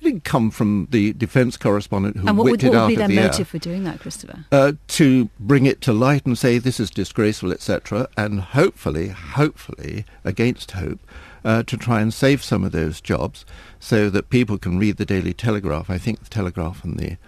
It 0.00 0.04
didn't 0.04 0.24
come 0.24 0.50
from 0.50 0.88
the 0.90 1.12
defence 1.12 1.58
correspondent 1.58 2.16
who 2.16 2.26
and 2.26 2.38
what 2.38 2.44
whipped 2.44 2.62
would, 2.62 2.72
what 2.72 2.82
would 2.82 2.88
be 2.88 2.96
their 2.96 3.08
the 3.08 3.14
motive 3.14 3.40
air. 3.40 3.44
for 3.44 3.58
doing 3.58 3.84
that, 3.84 4.00
Christopher? 4.00 4.46
Uh, 4.50 4.72
to 4.88 5.28
bring 5.38 5.66
it 5.66 5.82
to 5.82 5.92
light 5.92 6.24
and 6.24 6.38
say 6.38 6.58
this 6.58 6.80
is 6.80 6.90
disgraceful, 6.90 7.52
etc., 7.52 8.08
and 8.16 8.40
hopefully, 8.40 9.08
hopefully, 9.08 10.06
against 10.24 10.70
hope, 10.70 11.00
uh, 11.44 11.62
to 11.64 11.76
try 11.76 12.00
and 12.00 12.14
save 12.14 12.42
some 12.42 12.64
of 12.64 12.72
those 12.72 13.02
jobs, 13.02 13.44
so 13.78 14.08
that 14.08 14.30
people 14.30 14.56
can 14.56 14.78
read 14.78 14.96
the 14.96 15.04
Daily 15.04 15.34
Telegraph. 15.34 15.90
I 15.90 15.98
think 15.98 16.20
the 16.22 16.30
Telegraph 16.30 16.82
and 16.82 16.98
the 16.98 17.18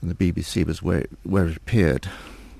and 0.00 0.10
the 0.10 0.32
BBC 0.32 0.66
was 0.66 0.82
where 0.82 1.06
where 1.22 1.46
it 1.46 1.56
appeared. 1.56 2.08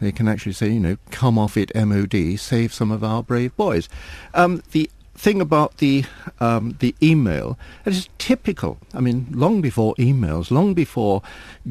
They 0.01 0.13
can 0.13 0.29
actually 0.29 0.53
say, 0.53 0.69
you 0.71 0.81
know, 0.81 0.97
come 1.11 1.39
off 1.39 1.57
it, 1.57 1.75
MOD, 1.75 2.39
save 2.39 2.75
some 2.75 2.91
of 2.91 3.03
our 3.03 3.23
brave 3.23 3.57
boys. 3.57 3.89
Um, 4.35 4.63
the 4.73 4.91
thing 5.15 5.41
about 5.41 5.79
the 5.79 6.05
um, 6.41 6.77
the 6.81 6.95
email 7.03 7.59
it 7.85 7.93
is 7.93 8.09
typical. 8.19 8.79
I 8.93 9.01
mean, 9.01 9.27
long 9.31 9.61
before 9.61 9.95
emails, 9.95 10.51
long 10.51 10.75
before 10.75 11.23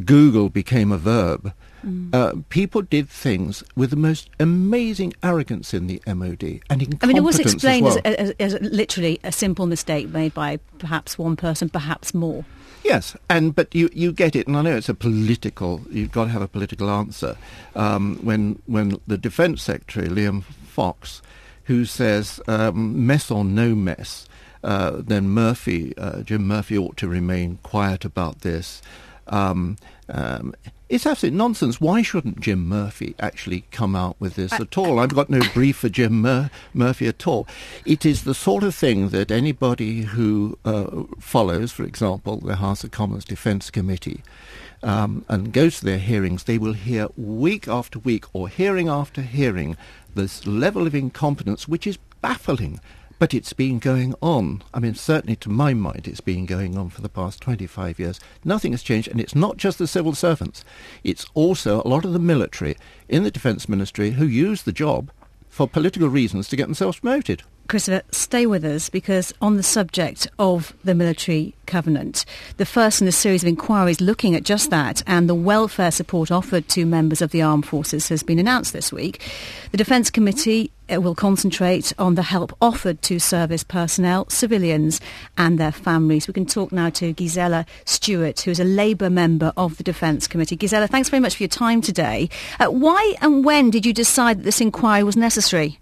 Google 0.05 0.50
became 0.50 0.91
a 0.91 0.97
verb, 0.97 1.53
Mm. 1.85 2.15
uh, 2.15 2.41
people 2.47 2.81
did 2.81 3.09
things 3.09 3.62
with 3.75 3.89
the 3.89 3.97
most 3.97 4.29
amazing 4.39 5.13
arrogance 5.21 5.73
in 5.73 5.88
the 5.88 6.01
MOD 6.07 6.62
and 6.69 6.81
incompetence 6.81 7.03
I 7.03 7.07
mean, 7.07 7.17
it 7.17 7.23
was 7.23 7.39
explained 7.39 7.88
as, 7.88 7.95
well. 7.95 8.01
as, 8.05 8.31
as, 8.39 8.53
as 8.53 8.62
literally 8.62 9.19
a 9.21 9.33
simple 9.33 9.65
mistake 9.65 10.07
made 10.07 10.33
by 10.33 10.59
perhaps 10.79 11.17
one 11.17 11.35
person, 11.35 11.67
perhaps 11.67 12.13
more. 12.13 12.45
Yes, 12.85 13.17
and 13.29 13.53
but 13.53 13.75
you, 13.75 13.89
you 13.93 14.13
get 14.13 14.33
it, 14.33 14.47
and 14.47 14.55
I 14.55 14.62
know 14.62 14.75
it's 14.77 14.88
a 14.88 14.93
political. 14.93 15.81
You've 15.89 16.12
got 16.12 16.25
to 16.25 16.29
have 16.31 16.41
a 16.41 16.47
political 16.47 16.89
answer. 16.89 17.38
Um, 17.75 18.17
when 18.21 18.62
when 18.65 18.97
the 19.07 19.17
Defence 19.17 19.62
Secretary 19.62 20.07
Liam 20.07 20.43
Fox, 20.43 21.21
who 21.65 21.86
says 21.86 22.39
um, 22.48 23.05
mess 23.05 23.32
or 23.32 23.43
no 23.43 23.75
mess, 23.75 24.27
uh, 24.63 25.01
then 25.05 25.29
Murphy, 25.29 25.93
uh, 25.98 26.22
Jim 26.22 26.48
Murphy, 26.48 26.77
ought 26.77 26.98
to 26.98 27.08
remain 27.08 27.60
quiet 27.63 28.05
about 28.05 28.41
this. 28.41 28.82
Um, 29.27 29.77
um, 30.10 30.53
it's 30.89 31.08
absolute 31.08 31.34
nonsense. 31.34 31.82
Why 31.82 32.01
shouldn't 32.01 32.39
Jim 32.39 32.67
Murphy 32.67 33.15
actually 33.20 33.65
come 33.72 33.96
out 33.96 34.15
with 34.20 34.36
this 34.36 34.53
at 34.53 34.77
all? 34.77 35.00
I've 35.00 35.15
got 35.15 35.29
no 35.29 35.41
brief 35.53 35.77
for 35.77 35.89
Jim 35.89 36.22
Mur- 36.22 36.51
Murphy 36.74 37.08
at 37.08 37.25
all. 37.25 37.48
It 37.84 38.05
is 38.05 38.24
the 38.24 38.36
sort 38.36 38.63
of 38.63 38.75
thing 38.75 39.10
that 39.10 39.32
anybody 39.32 40.01
who 40.01 40.60
uh, 40.63 41.03
follows, 41.20 41.72
for 41.72 41.84
example, 41.84 42.38
the 42.38 42.58
House 42.58 42.84
of 42.84 42.91
Commons 42.91 43.25
Defence 43.25 43.72
Committee, 43.72 44.22
um, 44.84 45.25
and 45.29 45.53
goes 45.53 45.79
to 45.79 45.86
their 45.86 45.98
hearings, 45.98 46.43
they 46.43 46.58
will 46.58 46.74
hear 46.74 47.08
week 47.17 47.67
after 47.67 47.98
week 48.00 48.25
or 48.34 48.50
hearing 48.50 48.89
after 48.89 49.22
hearing 49.22 49.77
this 50.15 50.46
level 50.46 50.88
of 50.88 50.96
incompetence, 50.96 51.67
which 51.67 51.88
is 51.88 51.98
baffling. 52.22 52.79
But 53.20 53.34
it's 53.34 53.53
been 53.53 53.79
going 53.79 54.15
on. 54.22 54.63
I 54.74 54.79
mean, 54.79 54.96
certainly 54.96 55.36
to 55.38 55.50
my 55.50 55.74
mind, 55.74 56.08
it's 56.08 56.22
been 56.22 56.46
going 56.46 56.77
on 56.77 56.89
for 56.89 57.01
the 57.01 57.10
past 57.10 57.41
25 57.41 58.00
years. 58.00 58.20
Nothing 58.43 58.74
has 58.74 58.84
changed, 58.84 59.08
and 59.08 59.22
it's 59.22 59.36
not 59.36 59.58
just 59.58 59.77
the 59.77 59.88
civil 59.88 60.13
servants. 60.13 60.65
It's 61.03 61.25
also 61.34 61.82
a 61.82 61.88
lot 61.88 62.05
of 62.05 62.13
the 62.13 62.20
military 62.20 62.75
in 63.08 63.24
the 63.24 63.32
Defence 63.32 63.70
Ministry 63.70 64.12
who 64.12 64.25
use 64.25 64.63
the 64.63 64.74
job 64.74 65.12
for 65.48 65.67
political 65.67 66.10
reasons 66.10 66.48
to 66.50 66.55
get 66.55 66.65
themselves 66.65 67.00
promoted. 67.00 67.43
Christopher, 67.67 68.03
stay 68.12 68.46
with 68.46 68.65
us 68.65 68.89
because 68.89 69.34
on 69.41 69.58
the 69.58 69.63
subject 69.63 70.27
of 70.38 70.74
the 70.84 70.93
military 70.93 71.55
covenant, 71.65 72.25
the 72.58 72.65
first 72.65 73.01
in 73.01 73.08
a 73.08 73.12
series 73.12 73.41
of 73.41 73.48
inquiries 73.48 74.01
looking 74.01 74.36
at 74.36 74.43
just 74.43 74.70
that 74.70 75.01
and 75.08 75.29
the 75.29 75.36
welfare 75.36 75.89
support 75.89 76.29
offered 76.29 76.67
to 76.70 76.86
members 76.86 77.22
of 77.22 77.32
the 77.32 77.41
armed 77.41 77.65
forces 77.65 78.10
has 78.10 78.22
been 78.22 78.38
announced 78.38 78.74
this 78.74 78.91
week. 78.91 79.22
The 79.72 79.77
Defence 79.77 80.12
Committee 80.12 80.72
uh, 80.91 81.00
will 81.00 81.15
concentrate 81.15 81.93
on 81.98 82.15
the 82.15 82.22
help 82.22 82.55
offered 82.62 83.01
to 83.03 83.17
service 83.17 83.63
personnel, 83.63 84.29
civilians 84.29 85.00
and 85.38 85.58
their 85.58 85.72
families. 85.72 86.27
We 86.27 86.34
can 86.34 86.46
talk 86.46 86.72
now 86.72 86.89
to 86.91 87.13
Gisela 87.13 87.65
Stuart, 87.86 88.41
who 88.41 88.51
is 88.51 88.60
a 88.60 88.65
Labour 88.65 89.10
member 89.10 89.53
of 89.55 89.77
the 89.77 89.84
Defence 89.84 90.27
Committee. 90.27 90.58
Gisela, 90.58 90.88
thanks 90.88 91.10
very 91.10 91.22
much 91.22 91.38
for 91.38 91.43
your 91.43 91.50
time 91.50 91.82
today. 91.82 92.29
Uh, 92.60 92.67
why 92.67 93.15
and 93.22 93.46
when 93.46 93.70
did 93.70 93.86
you 93.86 93.93
decide 93.93 94.39
that 94.39 94.43
this 94.43 94.62
inquiry 94.62 95.03
was 95.03 95.15
necessary? 95.15 95.79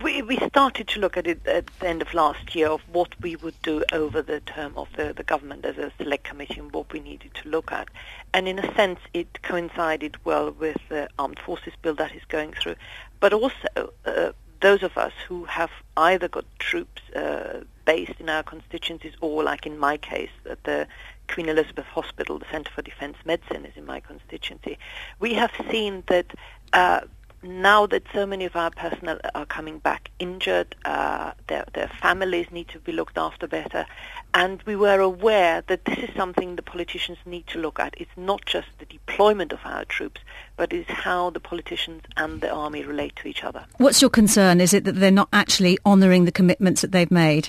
We, 0.00 0.22
we 0.22 0.38
started 0.38 0.88
to 0.88 1.00
look 1.00 1.16
at 1.16 1.26
it 1.26 1.46
at 1.46 1.66
the 1.78 1.86
end 1.86 2.02
of 2.02 2.14
last 2.14 2.54
year 2.54 2.68
of 2.68 2.80
what 2.92 3.20
we 3.20 3.36
would 3.36 3.60
do 3.62 3.84
over 3.92 4.22
the 4.22 4.40
term 4.40 4.72
of 4.76 4.88
the, 4.96 5.12
the 5.12 5.22
government 5.22 5.64
as 5.64 5.76
a 5.76 5.92
select 5.98 6.24
committee 6.24 6.60
and 6.60 6.72
what 6.72 6.92
we 6.92 7.00
needed 7.00 7.34
to 7.42 7.48
look 7.48 7.72
at. 7.72 7.88
And 8.32 8.48
in 8.48 8.58
a 8.58 8.74
sense, 8.74 9.00
it 9.12 9.42
coincided 9.42 10.16
well 10.24 10.50
with 10.50 10.78
the 10.88 11.08
armed 11.18 11.38
forces 11.38 11.74
bill 11.82 11.94
that 11.96 12.14
is 12.14 12.22
going 12.28 12.52
through. 12.52 12.76
But 13.20 13.32
also, 13.32 13.92
uh, 14.06 14.32
those 14.60 14.82
of 14.82 14.96
us 14.96 15.12
who 15.28 15.44
have 15.44 15.70
either 15.96 16.28
got 16.28 16.46
troops 16.58 17.02
uh, 17.14 17.64
based 17.84 18.18
in 18.18 18.28
our 18.28 18.42
constituencies 18.42 19.14
or, 19.20 19.42
like 19.42 19.66
in 19.66 19.78
my 19.78 19.96
case, 19.98 20.30
at 20.48 20.62
the 20.64 20.86
Queen 21.28 21.48
Elizabeth 21.48 21.86
Hospital, 21.86 22.38
the 22.38 22.46
Centre 22.50 22.70
for 22.74 22.82
Defence 22.82 23.16
Medicine 23.24 23.66
is 23.66 23.76
in 23.76 23.84
my 23.84 24.00
constituency, 24.00 24.78
we 25.18 25.34
have 25.34 25.50
seen 25.70 26.02
that 26.06 26.26
uh, 26.72 27.00
now 27.42 27.86
that 27.86 28.02
so 28.12 28.26
many 28.26 28.44
of 28.44 28.56
our 28.56 28.70
personnel 28.70 29.18
are 29.34 29.46
coming 29.46 29.78
back 29.78 30.10
injured, 30.18 30.74
uh, 30.84 31.32
their, 31.48 31.64
their 31.74 31.88
families 32.00 32.46
need 32.50 32.68
to 32.68 32.78
be 32.78 32.92
looked 32.92 33.18
after 33.18 33.46
better, 33.46 33.86
and 34.34 34.62
we 34.62 34.76
were 34.76 35.00
aware 35.00 35.62
that 35.66 35.84
this 35.84 35.98
is 35.98 36.10
something 36.16 36.56
the 36.56 36.62
politicians 36.62 37.18
need 37.26 37.46
to 37.48 37.58
look 37.58 37.78
at. 37.78 37.94
It's 37.98 38.10
not 38.16 38.44
just 38.46 38.68
the 38.78 38.86
deployment 38.86 39.52
of 39.52 39.60
our 39.64 39.84
troops, 39.84 40.20
but 40.56 40.72
it's 40.72 40.90
how 40.90 41.30
the 41.30 41.40
politicians 41.40 42.02
and 42.16 42.40
the 42.40 42.50
army 42.50 42.84
relate 42.84 43.16
to 43.16 43.28
each 43.28 43.44
other. 43.44 43.64
What's 43.78 44.00
your 44.00 44.10
concern? 44.10 44.60
Is 44.60 44.72
it 44.72 44.84
that 44.84 44.92
they're 44.92 45.10
not 45.10 45.28
actually 45.32 45.78
honouring 45.84 46.24
the 46.24 46.32
commitments 46.32 46.80
that 46.82 46.92
they've 46.92 47.10
made? 47.10 47.48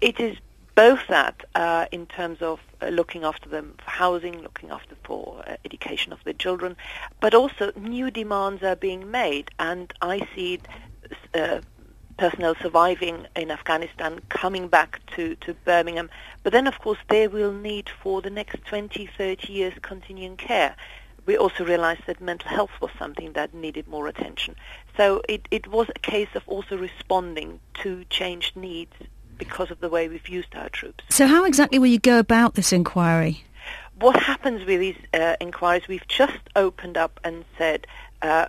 It 0.00 0.20
is 0.20 0.36
both 0.76 1.00
that 1.08 1.42
uh, 1.54 1.86
in 1.90 2.04
terms 2.06 2.42
of 2.42 2.60
uh, 2.82 2.88
looking 2.88 3.24
after 3.24 3.48
them 3.48 3.74
for 3.82 3.90
housing, 3.90 4.42
looking 4.42 4.70
after 4.70 4.94
for 5.02 5.42
uh, 5.46 5.56
education 5.64 6.12
of 6.12 6.22
their 6.24 6.34
children, 6.34 6.76
but 7.18 7.34
also 7.34 7.72
new 7.76 8.10
demands 8.10 8.62
are 8.62 8.76
being 8.76 9.10
made, 9.10 9.50
and 9.58 9.92
I 10.02 10.28
see 10.34 10.60
uh, 11.34 11.60
personnel 12.18 12.54
surviving 12.60 13.26
in 13.34 13.50
Afghanistan 13.50 14.20
coming 14.28 14.68
back 14.68 15.00
to, 15.16 15.34
to 15.36 15.54
Birmingham, 15.64 16.10
but 16.42 16.52
then 16.52 16.66
of 16.66 16.78
course 16.78 16.98
they 17.08 17.26
will 17.26 17.52
need 17.52 17.88
for 18.02 18.20
the 18.20 18.30
next 18.30 18.62
20, 18.66 19.08
30 19.16 19.52
years 19.52 19.72
continuing 19.80 20.36
care. 20.36 20.76
we 21.24 21.36
also 21.36 21.64
realized 21.64 22.02
that 22.06 22.20
mental 22.20 22.48
health 22.48 22.70
was 22.80 22.90
something 22.98 23.32
that 23.32 23.52
needed 23.52 23.88
more 23.88 24.06
attention. 24.06 24.54
So 24.96 25.22
it, 25.28 25.48
it 25.50 25.66
was 25.66 25.88
a 25.88 25.98
case 25.98 26.28
of 26.34 26.42
also 26.46 26.76
responding 26.76 27.60
to 27.82 28.04
changed 28.04 28.56
needs 28.56 28.92
because 29.38 29.70
of 29.70 29.80
the 29.80 29.88
way 29.88 30.08
we've 30.08 30.28
used 30.28 30.54
our 30.54 30.68
troops. 30.68 31.04
So 31.10 31.26
how 31.26 31.44
exactly 31.44 31.78
will 31.78 31.86
you 31.86 31.98
go 31.98 32.18
about 32.18 32.54
this 32.54 32.72
inquiry? 32.72 33.44
What 33.98 34.20
happens 34.20 34.64
with 34.66 34.80
these 34.80 34.98
uh, 35.14 35.36
inquiries, 35.40 35.88
we've 35.88 36.06
just 36.08 36.38
opened 36.54 36.96
up 36.96 37.18
and 37.24 37.44
said 37.56 37.86
uh, 38.22 38.46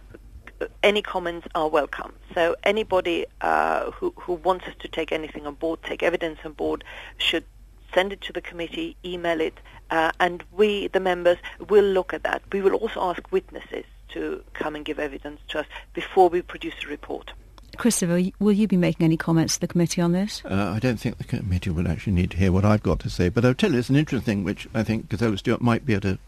any 0.83 1.01
comments 1.01 1.47
are 1.55 1.69
welcome. 1.69 2.13
So 2.33 2.55
anybody 2.63 3.25
uh, 3.41 3.91
who, 3.91 4.13
who 4.17 4.33
wants 4.33 4.65
us 4.67 4.73
to 4.79 4.87
take 4.87 5.11
anything 5.11 5.47
on 5.47 5.55
board, 5.55 5.81
take 5.83 6.03
evidence 6.03 6.39
on 6.43 6.53
board, 6.53 6.83
should 7.17 7.45
send 7.93 8.11
it 8.11 8.21
to 8.21 8.33
the 8.33 8.41
committee, 8.41 8.97
email 9.05 9.39
it, 9.39 9.57
uh, 9.89 10.11
and 10.19 10.43
we, 10.51 10.87
the 10.87 10.99
members, 10.99 11.37
will 11.69 11.85
look 11.85 12.13
at 12.13 12.23
that. 12.23 12.41
We 12.51 12.61
will 12.61 12.75
also 12.75 13.01
ask 13.01 13.31
witnesses 13.31 13.85
to 14.09 14.43
come 14.53 14.75
and 14.75 14.83
give 14.83 14.99
evidence 14.99 15.39
to 15.49 15.59
us 15.59 15.65
before 15.93 16.29
we 16.29 16.41
produce 16.41 16.75
a 16.85 16.87
report. 16.87 17.31
Christopher, 17.77 18.21
will 18.39 18.53
you 18.53 18.67
be 18.67 18.77
making 18.77 19.03
any 19.03 19.17
comments 19.17 19.55
to 19.55 19.61
the 19.61 19.67
committee 19.67 20.01
on 20.01 20.11
this? 20.11 20.41
Uh, 20.45 20.73
I 20.75 20.79
don't 20.79 20.99
think 20.99 21.17
the 21.17 21.23
committee 21.23 21.69
will 21.69 21.87
actually 21.87 22.13
need 22.13 22.31
to 22.31 22.37
hear 22.37 22.51
what 22.51 22.65
I've 22.65 22.83
got 22.83 22.99
to 23.01 23.09
say, 23.09 23.29
but 23.29 23.45
I'll 23.45 23.53
tell 23.53 23.71
you, 23.71 23.79
it's 23.79 23.89
an 23.89 23.95
interesting 23.95 24.25
thing 24.25 24.43
which 24.43 24.67
I 24.73 24.83
think 24.83 25.09
Gisela 25.09 25.37
Stuart 25.37 25.61
might 25.61 25.85
be 25.85 25.93
able 25.93 26.13
to 26.13 26.19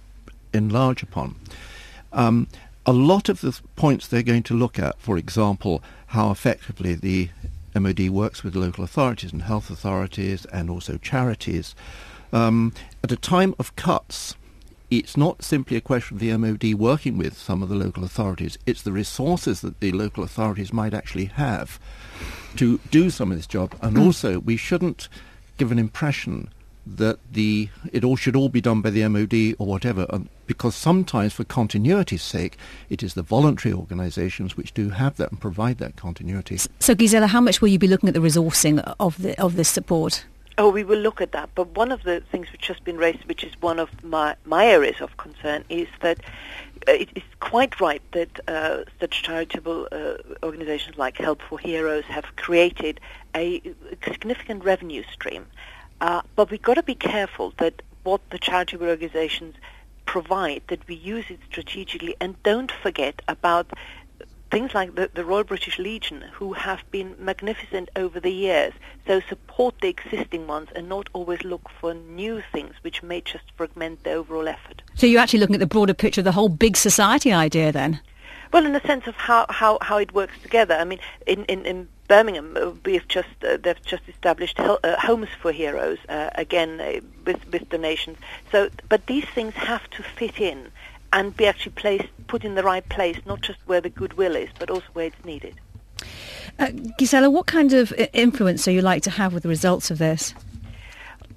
enlarge 0.54 1.04
upon. 1.04 1.36
Um, 2.14 2.48
a 2.86 2.94
lot 2.94 3.30
of 3.30 3.42
the 3.42 3.60
points 3.76 4.08
they're 4.08 4.24
going 4.24 4.44
to 4.44 4.54
look 4.54 4.80
at, 4.80 5.00
for 5.00 5.18
example, 5.18 5.84
how 6.08 6.32
effectively 6.32 6.96
the 6.96 7.30
MOD 7.76 8.10
works 8.10 8.44
with 8.44 8.56
local 8.56 8.84
authorities 8.84 9.32
and 9.32 9.44
health 9.44 9.70
authorities 9.70 10.46
and 10.46 10.70
also 10.70 10.98
charities, 10.98 11.76
um, 12.32 12.74
at 13.04 13.12
a 13.12 13.16
time 13.16 13.54
of 13.60 13.76
cuts, 13.76 14.36
it's 14.92 15.16
not 15.16 15.44
simply 15.44 15.78
a 15.78 15.82
question 15.82 16.16
of 16.16 16.20
the 16.20 16.36
MOD 16.36 16.74
working 16.74 17.18
with 17.18 17.38
some 17.38 17.62
of 17.62 17.70
the 17.70 17.76
local 17.76 18.04
authorities, 18.04 18.58
it's 18.66 18.82
the 18.82 18.92
resources 18.92 19.62
that 19.62 19.80
the 19.80 19.92
local 19.92 20.24
authorities 20.24 20.74
might 20.74 20.94
actually 20.94 21.26
have 21.26 21.80
to 22.56 22.80
do 22.90 23.10
some 23.10 23.32
of 23.32 23.38
this 23.38 23.48
job. 23.48 23.76
And 23.82 23.98
mm. 23.98 24.06
also, 24.06 24.40
we 24.40 24.58
shouldn't 24.58 25.08
give 25.58 25.72
an 25.72 25.80
impression 25.80 26.50
that 26.86 27.20
the 27.32 27.70
it 27.92 28.04
all 28.04 28.16
should 28.16 28.36
all 28.36 28.50
be 28.50 28.62
done 28.62 28.82
by 28.82 28.90
the 28.90 29.08
MOD 29.08 29.56
or 29.60 29.68
whatever, 29.68 30.08
um, 30.10 30.28
because 30.48 30.76
sometimes, 30.76 31.34
for 31.34 31.44
continuity's 31.44 32.24
sake, 32.24 32.58
it 32.90 33.04
is 33.04 33.14
the 33.14 33.22
voluntary 33.22 33.74
organisations 33.74 34.58
which 34.58 34.74
do 34.74 34.90
have 34.90 35.18
that 35.18 35.30
and 35.30 35.40
provide 35.40 35.78
that 35.78 35.96
continuity. 35.96 36.58
So, 36.80 36.96
Gisela, 36.96 37.28
how 37.28 37.42
much 37.42 37.62
will 37.62 37.68
you 37.68 37.78
be 37.78 37.88
looking 37.88 38.10
at 38.10 38.16
the 38.16 38.22
resourcing 38.22 38.96
of 39.00 39.22
the 39.22 39.40
of 39.40 39.56
this 39.56 39.70
support? 39.70 40.26
Oh, 40.60 40.68
we 40.68 40.84
will 40.84 41.00
look 41.00 41.22
at 41.22 41.32
that. 41.32 41.52
But 41.56 41.70
one 41.78 41.90
of 41.90 42.04
the 42.04 42.20
things 42.20 42.52
which 42.52 42.68
has 42.68 42.82
been 42.82 42.98
raised, 42.98 43.24
which 43.30 43.46
is 43.46 43.54
one 43.62 43.80
of 43.80 44.04
my, 44.04 44.36
my 44.44 44.66
areas 44.66 45.00
of 45.00 45.16
concern, 45.16 45.64
is 45.70 45.88
that 46.02 46.20
uh, 46.86 46.92
it 46.92 47.10
is 47.16 47.24
quite 47.40 47.80
right 47.80 48.02
that 48.12 48.42
uh, 48.46 48.84
such 49.00 49.24
charitable 49.24 49.88
uh, 49.90 50.16
organizations 50.44 50.98
like 50.98 51.18
Help 51.18 51.42
for 51.42 51.58
Heroes 51.60 52.04
have 52.10 52.26
created 52.36 53.00
a 53.34 53.62
significant 54.04 54.66
revenue 54.66 55.04
stream. 55.10 55.46
Uh, 56.02 56.24
but 56.36 56.52
we've 56.52 56.62
got 56.62 56.74
to 56.74 56.84
be 56.84 56.96
careful 56.96 57.54
that 57.58 57.82
what 58.04 58.20
the 58.30 58.38
charitable 58.38 58.88
organizations 58.88 59.56
provide, 60.06 60.62
that 60.68 60.86
we 60.90 60.96
use 60.96 61.24
it 61.30 61.40
strategically 61.50 62.18
and 62.20 62.36
don't 62.44 62.74
forget 62.84 63.22
about 63.30 63.72
things 64.52 64.74
like 64.74 64.96
the, 64.96 65.10
the, 65.14 65.26
Royal 65.26 65.44
British 65.44 65.78
Legion, 65.78 66.24
who 66.34 66.54
have 66.54 66.82
been 66.92 67.16
magnificent 67.20 67.90
over 67.96 68.20
the 68.20 68.32
years. 68.32 68.74
So 69.06 69.20
support 69.22 69.76
the 69.82 69.88
existing 69.90 70.48
ones 70.48 70.70
and 70.76 70.90
not 70.90 71.10
always 71.14 71.44
look 71.44 71.70
for 71.80 71.94
new 71.94 72.42
things 72.52 72.76
which 72.82 73.04
may 73.04 73.22
just 73.22 73.46
fragment 73.56 74.04
the 74.04 74.12
overall 74.12 74.48
effort. 74.48 74.82
So 74.96 75.08
you're 75.08 75.22
actually 75.22 75.40
looking 75.40 75.56
at 75.56 75.60
the 75.60 75.68
broader 75.68 75.94
picture 75.94 76.22
of 76.22 76.26
the 76.26 76.32
whole 76.32 76.50
big 76.50 76.78
society 76.78 77.32
idea 77.32 77.72
then? 77.72 78.00
Well, 78.52 78.66
in 78.66 78.74
the 78.74 78.82
sense 78.82 79.06
of 79.06 79.16
how, 79.16 79.46
how, 79.50 79.78
how 79.82 79.98
it 79.98 80.14
works 80.14 80.34
together. 80.42 80.74
I 80.74 80.84
mean, 80.84 81.00
in, 81.28 81.46
in, 81.46 81.66
in 81.66 81.88
Birmingham, 82.08 82.58
uh, 82.58 82.72
we've 82.84 83.08
just 83.08 83.30
uh, 83.48 83.58
they've 83.58 83.82
just 83.86 84.02
established 84.10 84.60
uh, 84.60 84.78
homes 85.00 85.30
for 85.40 85.52
heroes 85.52 86.00
uh, 86.10 86.32
again 86.34 86.82
uh, 86.82 87.02
with 87.24 87.40
with 87.52 87.70
donations. 87.70 88.18
So, 88.52 88.70
but 88.90 89.06
these 89.06 89.26
things 89.26 89.54
have 89.54 89.88
to 89.92 90.02
fit 90.02 90.40
in 90.42 90.72
and 91.14 91.36
be 91.36 91.46
actually 91.46 91.72
placed, 91.74 92.08
put 92.28 92.44
in 92.44 92.56
the 92.56 92.64
right 92.64 92.88
place, 92.90 93.18
not 93.26 93.42
just 93.42 93.60
where 93.66 93.82
the 93.82 93.90
goodwill 93.90 94.36
is, 94.36 94.50
but 94.60 94.70
also 94.70 94.86
where 94.94 95.08
it's 95.08 95.26
needed. 95.26 95.56
Uh, 96.58 96.72
Gisela, 96.98 97.30
what 97.30 97.46
kind 97.46 97.74
of 97.74 97.94
influence 98.14 98.68
are 98.68 98.72
you 98.72 98.82
like 98.82 99.04
to 99.04 99.10
have 99.10 99.34
with 99.34 99.44
the 99.44 99.50
results 99.50 99.92
of 99.92 99.98
this? 99.98 100.34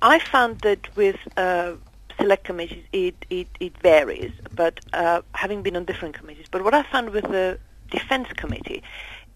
I 0.01 0.19
found 0.19 0.61
that 0.61 0.95
with 0.97 1.17
uh, 1.37 1.75
select 2.19 2.45
committees, 2.45 2.85
it, 2.93 3.15
it, 3.31 3.49
it 3.61 3.77
varies, 3.79 4.33
but 4.55 4.81
uh, 4.93 5.23
having 5.35 5.63
been 5.63 5.77
on 5.77 5.85
different 5.85 6.15
committees. 6.15 6.47
But 6.51 6.65
what 6.65 6.75
I 6.75 6.83
found 6.83 7.11
with 7.11 7.25
the 7.25 7.59
Defence 7.91 8.29
Committee 8.37 8.83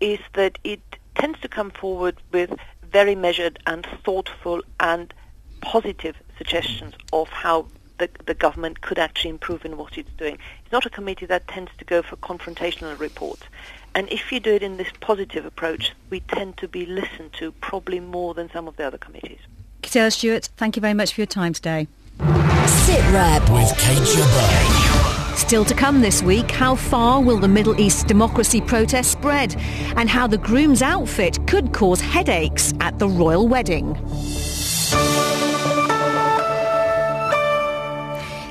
is 0.01 0.19
that 0.35 0.59
it 0.65 0.81
tends 1.15 1.39
to 1.41 1.49
come 1.49 1.71
forward 1.71 2.17
with 2.33 2.53
very 2.91 3.15
measured 3.15 3.59
and 3.67 3.87
thoughtful 4.05 4.63
and 4.81 5.13
positive 5.61 6.17
suggestions 6.37 6.95
of 7.13 7.29
how 7.29 7.67
the, 7.99 8.09
the 8.27 8.35
government 8.35 8.81
could 8.81 8.99
actually 8.99 9.31
improve 9.31 9.65
in 9.65 9.77
what 9.77 9.97
it's 9.99 10.13
doing. 10.19 10.39
It's 10.63 10.73
not 10.73 10.87
a 10.87 10.91
committee 10.91 11.27
that 11.27 11.49
tends 11.49 11.71
to 11.79 11.85
go 11.85 12.03
for 12.03 12.17
confrontational 12.17 12.99
reports. 12.99 13.43
And 13.95 14.11
if 14.11 14.31
you 14.31 14.41
do 14.41 14.55
it 14.55 14.63
in 14.63 14.77
this 14.77 14.91
positive 15.01 15.47
approach, 15.47 15.93
we 16.11 16.21
tend 16.21 16.59
to 16.59 16.69
be 16.69 16.85
listened 16.85 17.33
to 17.35 17.53
probably 17.53 18.01
more 18.01 18.35
than 18.35 18.51
some 18.51 18.69
of 18.69 18.77
the 18.77 18.87
other 18.87 18.99
committees. 18.99 19.41
Gisela 19.83 20.11
Stuart, 20.11 20.51
thank 20.57 20.77
you 20.77 20.81
very 20.81 20.95
much 20.95 21.15
for 21.15 21.21
your 21.23 21.27
time 21.27 21.53
today. 21.53 21.89
Sit 22.67 23.01
Rep 23.13 23.43
with 23.51 23.79
Kate 23.79 23.99
Jabbar. 23.99 25.37
Still 25.37 25.65
to 25.67 25.75
come 25.75 26.01
this 26.01 26.23
week, 26.23 26.51
how 26.51 26.75
far 26.75 27.23
will 27.23 27.39
the 27.39 27.49
Middle 27.49 27.79
East 27.79 28.07
democracy 28.07 28.61
protest 28.61 29.13
spread? 29.13 29.55
And 29.97 30.09
how 30.09 30.27
the 30.27 30.39
groom's 30.39 30.83
outfit 30.83 31.39
could 31.47 31.73
cause 31.73 32.01
headaches 32.01 32.73
at 32.81 32.99
the 32.99 33.09
royal 33.09 33.47
wedding. 33.47 33.95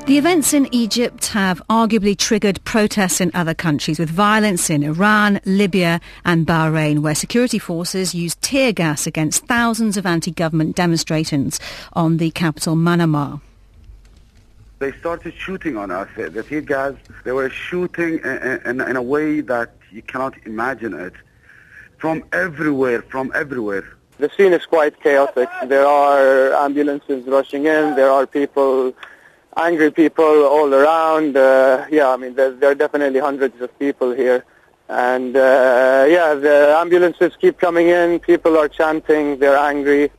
The 0.06 0.20
events 0.20 0.54
in 0.54 0.72
Egypt 0.72 1.26
have 1.30 1.64
arguably 1.68 2.16
triggered 2.16 2.64
protests 2.64 3.20
in 3.20 3.32
other 3.34 3.56
countries, 3.56 3.98
with 3.98 4.08
violence 4.08 4.70
in 4.70 4.84
Iran, 4.84 5.42
Libya 5.46 6.00
and 6.24 6.46
Bahrain, 6.46 7.00
where 7.00 7.16
security 7.16 7.58
forces 7.58 8.14
used 8.14 8.40
tear 8.44 8.72
gas 8.72 9.08
against 9.08 9.48
thousands 9.48 9.98
of 9.98 10.06
anti-government 10.06 10.76
demonstrators 10.76 11.60
on 11.94 12.18
the 12.18 12.30
capital 12.30 12.76
Manama. 12.76 13.42
They 14.78 14.92
started 14.92 15.34
shooting 15.34 15.76
on 15.76 15.90
us. 15.90 16.08
The 16.16 16.44
tear 16.44 16.62
gas, 16.62 16.94
they 17.24 17.32
were 17.32 17.50
shooting 17.50 18.20
in, 18.20 18.62
in, 18.64 18.82
in 18.82 18.96
a 18.96 19.02
way 19.02 19.42
that 19.42 19.74
you 19.92 20.04
cannot 20.04 20.36
imagine 20.46 20.94
it. 20.94 21.14
From 21.98 22.24
everywhere, 22.32 23.02
from 23.02 23.32
everywhere. 23.34 23.92
The 24.20 24.30
scene 24.38 24.54
is 24.54 24.68
quite 24.68 25.02
chaotic. 25.02 25.50
There 25.66 25.88
are 25.88 26.54
ambulances 26.64 27.26
rushing 27.26 27.66
in. 27.66 27.96
There 27.96 28.12
are 28.12 28.28
people 28.28 28.94
angry 29.58 29.92
people 29.92 30.46
all 30.46 30.74
around. 30.74 31.38
Uh, 31.38 31.86
yeah, 31.90 32.10
I 32.10 32.18
mean, 32.18 32.36
there, 32.36 32.52
there, 32.52 32.72
are 32.72 32.76
definitely 32.76 33.20
hundreds 33.20 33.60
of 33.62 33.78
people 33.80 34.12
here. 34.12 34.44
And 34.88 35.36
uh, 35.36 36.06
yeah, 36.08 36.36
the 36.36 36.76
ambulances 36.80 37.34
keep 37.40 37.60
coming 37.60 37.88
in. 37.88 38.20
People 38.20 38.58
are 38.58 38.68
chanting. 38.68 39.40
They're 39.40 39.58
angry. 39.58 40.12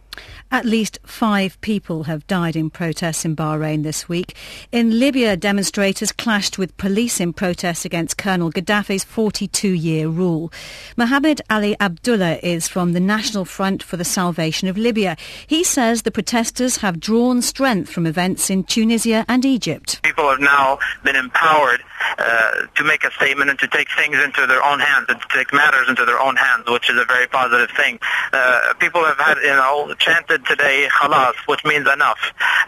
At 0.53 0.65
least 0.65 0.99
five 1.05 1.61
people 1.61 2.05
have 2.05 2.27
died 2.29 2.55
in 2.55 2.71
protests 2.71 3.25
in 3.25 3.35
Bahrain 3.35 3.83
this 3.83 4.09
week. 4.09 4.37
In 4.71 5.01
Libya, 5.01 5.37
demonstrators 5.37 6.13
clashed 6.13 6.57
with 6.57 6.77
police 6.77 7.19
in 7.19 7.33
protests 7.33 7.85
against 7.85 8.17
Colonel 8.17 8.53
Gaddafi's 8.53 9.05
42-year 9.05 10.09
rule. 10.09 10.53
Mohammed 10.97 11.43
Ali 11.51 11.77
Abdullah 11.81 12.39
is 12.45 12.69
from 12.69 12.93
the 12.93 13.01
National 13.01 13.45
Front 13.45 13.83
for 13.83 13.97
the 13.97 14.05
Salvation 14.05 14.69
of 14.69 14.79
Libya. 14.79 15.17
He 15.49 15.65
says 15.65 16.03
the 16.03 16.13
protesters 16.13 16.77
have 16.77 17.01
drawn 17.01 17.43
strength 17.43 17.91
from 17.91 18.07
events 18.07 18.49
in 18.49 18.63
Tunisia 18.63 19.25
and 19.29 19.45
Egypt. 19.45 20.01
People 20.05 20.31
have 20.31 20.41
now 20.41 20.79
been 21.03 21.17
empowered 21.17 21.83
uh, 22.19 22.51
to 22.75 22.85
make 22.85 23.05
a 23.05 23.11
statement 23.13 23.51
and 23.51 23.59
to 23.59 23.67
take 23.69 23.89
things 23.97 24.17
into 24.23 24.47
their 24.47 24.63
own 24.63 24.79
hands 24.79 25.07
and 25.09 25.21
to 25.21 25.27
take 25.29 25.53
matters 25.53 25.89
into 25.89 26.05
their 26.05 26.21
own 26.21 26.37
hands, 26.37 26.65
which 26.69 26.89
is 26.89 26.97
a 26.97 27.05
very 27.05 27.27
positive 27.27 27.75
thing. 27.77 27.99
Uh, 28.33 28.73
people 28.79 29.05
have 29.05 29.19
had, 29.19 29.37
you 29.39 29.49
know, 29.49 29.93
chanted 29.99 30.36
today, 30.45 30.89
halas, 30.93 31.35
which 31.47 31.65
means 31.65 31.89
enough. 31.89 32.19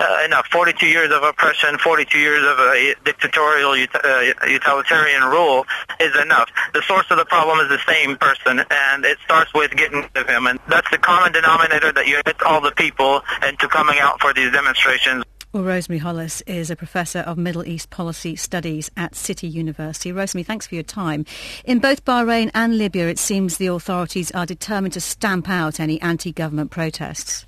Uh, 0.00 0.22
enough. 0.24 0.46
42 0.48 0.86
years 0.86 1.12
of 1.12 1.22
oppression, 1.22 1.78
42 1.78 2.18
years 2.18 2.44
of 2.44 3.04
dictatorial, 3.04 3.72
uh, 3.72 4.46
utilitarian 4.46 5.24
rule 5.24 5.66
is 6.00 6.14
enough. 6.16 6.50
The 6.74 6.82
source 6.82 7.06
of 7.10 7.18
the 7.18 7.24
problem 7.24 7.58
is 7.60 7.68
the 7.68 7.80
same 7.86 8.16
person, 8.16 8.64
and 8.70 9.04
it 9.04 9.18
starts 9.24 9.52
with 9.54 9.72
getting 9.76 10.02
rid 10.02 10.16
of 10.16 10.28
him. 10.28 10.46
And 10.46 10.58
that's 10.68 10.90
the 10.90 10.98
common 10.98 11.32
denominator 11.32 11.92
that 11.92 12.06
unites 12.06 12.42
all 12.46 12.60
the 12.60 12.72
people 12.72 13.22
into 13.46 13.68
coming 13.68 13.98
out 13.98 14.20
for 14.20 14.32
these 14.32 14.52
demonstrations. 14.52 15.24
Well, 15.50 15.64
Rosemary 15.64 15.98
Hollis 15.98 16.42
is 16.42 16.70
a 16.70 16.76
professor 16.76 17.20
of 17.20 17.38
Middle 17.38 17.66
East 17.66 17.88
policy 17.88 18.36
studies 18.36 18.90
at 18.98 19.14
City 19.14 19.48
University. 19.48 20.12
Rosemary, 20.12 20.42
thanks 20.42 20.66
for 20.66 20.74
your 20.74 20.84
time. 20.84 21.24
In 21.64 21.78
both 21.78 22.04
Bahrain 22.04 22.50
and 22.52 22.76
Libya, 22.76 23.08
it 23.08 23.18
seems 23.18 23.56
the 23.56 23.68
authorities 23.68 24.30
are 24.32 24.44
determined 24.44 24.92
to 24.92 25.00
stamp 25.00 25.48
out 25.48 25.80
any 25.80 25.98
anti-government 26.02 26.70
protests. 26.70 27.46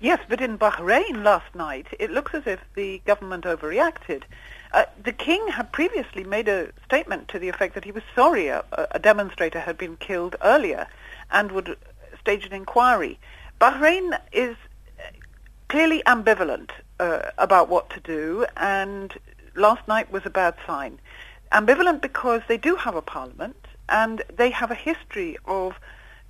Yes, 0.00 0.20
but 0.28 0.40
in 0.40 0.58
Bahrain 0.58 1.22
last 1.22 1.54
night, 1.54 1.86
it 1.98 2.10
looks 2.10 2.34
as 2.34 2.46
if 2.46 2.60
the 2.74 3.00
government 3.06 3.44
overreacted. 3.44 4.22
Uh, 4.72 4.84
the 5.02 5.12
king 5.12 5.48
had 5.48 5.72
previously 5.72 6.24
made 6.24 6.48
a 6.48 6.72
statement 6.84 7.28
to 7.28 7.38
the 7.38 7.48
effect 7.48 7.74
that 7.74 7.84
he 7.84 7.92
was 7.92 8.02
sorry 8.14 8.48
a, 8.48 8.64
a 8.90 8.98
demonstrator 8.98 9.60
had 9.60 9.78
been 9.78 9.96
killed 9.96 10.36
earlier 10.42 10.88
and 11.30 11.52
would 11.52 11.76
stage 12.20 12.44
an 12.44 12.52
inquiry. 12.52 13.18
Bahrain 13.60 14.18
is 14.32 14.56
clearly 15.68 16.02
ambivalent 16.06 16.70
uh, 16.98 17.30
about 17.38 17.68
what 17.68 17.88
to 17.90 18.00
do, 18.00 18.46
and 18.56 19.14
last 19.54 19.86
night 19.86 20.10
was 20.10 20.22
a 20.26 20.30
bad 20.30 20.54
sign. 20.66 20.98
Ambivalent 21.52 22.00
because 22.00 22.42
they 22.48 22.58
do 22.58 22.76
have 22.76 22.96
a 22.96 23.02
parliament, 23.02 23.66
and 23.88 24.22
they 24.36 24.50
have 24.50 24.70
a 24.70 24.74
history 24.74 25.36
of 25.46 25.74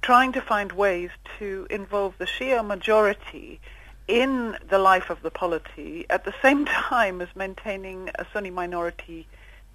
trying 0.05 0.33
to 0.33 0.41
find 0.43 0.71
ways 0.73 1.09
to 1.39 1.67
involve 1.71 2.13
the 2.19 2.27
Shia 2.27 2.63
majority 2.63 3.59
in 4.07 4.55
the 4.69 4.79
life 4.79 5.09
of 5.09 5.23
the 5.23 5.31
polity 5.31 6.05
at 6.11 6.27
the 6.27 6.35
same 6.43 6.67
time 6.91 7.23
as 7.23 7.29
maintaining 7.35 8.11
a 8.17 8.27
Sunni 8.31 8.51
minority 8.51 9.27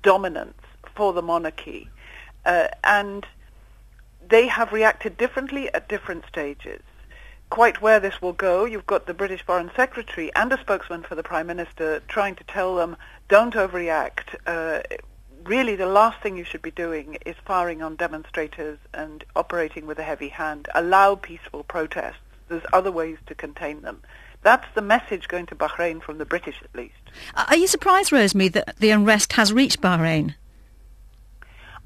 dominance 0.04 0.62
for 0.96 1.14
the 1.14 1.24
monarchy. 1.24 1.90
Uh, 2.46 2.68
and 2.84 3.26
they 4.30 4.46
have 4.46 4.72
reacted 4.72 5.18
differently 5.18 5.74
at 5.74 5.90
different 5.90 6.24
stages. 6.28 6.84
Quite 7.50 7.82
where 7.82 8.00
this 8.00 8.22
will 8.22 8.34
go, 8.34 8.66
you've 8.66 8.86
got 8.86 9.08
the 9.08 9.16
British 9.16 9.42
Foreign 9.44 9.72
Secretary 9.76 10.32
and 10.36 10.54
a 10.54 10.60
spokesman 10.60 11.02
for 11.02 11.16
the 11.16 11.24
Prime 11.24 11.48
Minister 11.48 12.04
trying 12.08 12.36
to 12.36 12.44
tell 12.44 12.76
them, 12.76 12.96
don't 13.30 13.56
overreact. 13.56 14.36
Uh, 14.46 14.84
really, 15.46 15.76
the 15.76 15.86
last 15.86 16.22
thing 16.22 16.38
you 16.38 16.44
should 16.44 16.62
be 16.62 16.72
doing 16.72 17.18
is 17.26 17.36
firing 17.46 17.82
on 17.82 17.96
demonstrators 17.96 18.80
and 18.94 19.24
operating 19.36 19.86
with 19.86 20.00
a 20.00 20.04
heavy 20.04 20.30
hand. 20.30 20.68
Allow 20.76 21.16
peaceful 21.16 21.64
protests. 21.64 22.18
There's 22.48 22.64
other 22.74 22.92
ways 22.92 23.18
to 23.28 23.36
contain 23.36 23.82
them. 23.82 24.02
That's 24.42 24.66
the 24.74 24.82
message 24.82 25.28
going 25.28 25.46
to 25.48 25.56
Bahrain 25.56 26.02
from 26.02 26.18
the 26.18 26.26
British, 26.26 26.56
at 26.64 26.74
least. 26.74 26.96
Are 27.36 27.58
you 27.58 27.68
surprised, 27.68 28.12
Rosemary, 28.12 28.50
that 28.50 28.78
the 28.78 28.92
unrest 28.92 29.34
has 29.34 29.52
reached 29.52 29.82
Bahrain? 29.82 30.36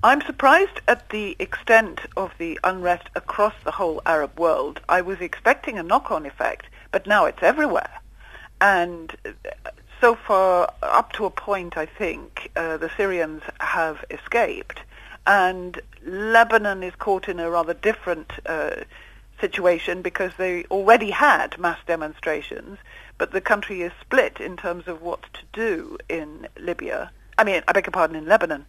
I'm 0.03 0.21
surprised 0.21 0.81
at 0.87 1.09
the 1.09 1.35
extent 1.39 2.01
of 2.17 2.31
the 2.37 2.59
unrest 2.63 3.07
across 3.15 3.53
the 3.63 3.71
whole 3.71 4.01
Arab 4.05 4.37
world. 4.37 4.81
I 4.89 5.01
was 5.01 5.21
expecting 5.21 5.79
a 5.79 5.83
knock-on 5.83 6.25
effect, 6.25 6.65
but 6.91 7.07
now 7.07 7.25
it's 7.25 7.41
everywhere. 7.41 8.01
And 8.59 9.15
uh, 9.25 9.31
so 10.03 10.15
far, 10.15 10.69
up 10.81 11.13
to 11.13 11.23
a 11.23 11.29
point, 11.29 11.77
I 11.77 11.85
think, 11.85 12.51
uh, 12.57 12.75
the 12.75 12.91
Syrians 12.97 13.41
have 13.61 14.03
escaped. 14.11 14.81
And 15.25 15.79
Lebanon 16.05 16.83
is 16.83 16.93
caught 16.95 17.29
in 17.29 17.39
a 17.39 17.49
rather 17.49 17.73
different 17.73 18.29
uh, 18.45 18.83
situation 19.39 20.01
because 20.01 20.33
they 20.37 20.65
already 20.65 21.11
had 21.11 21.57
mass 21.57 21.79
demonstrations, 21.87 22.79
but 23.17 23.31
the 23.31 23.39
country 23.39 23.81
is 23.81 23.93
split 24.01 24.41
in 24.41 24.57
terms 24.57 24.89
of 24.89 25.01
what 25.01 25.23
to 25.35 25.41
do 25.53 25.97
in 26.09 26.49
Libya. 26.59 27.09
I 27.37 27.45
mean, 27.45 27.63
I 27.65 27.71
beg 27.71 27.85
your 27.85 27.93
pardon, 27.93 28.17
in 28.17 28.25
Lebanon. 28.25 28.65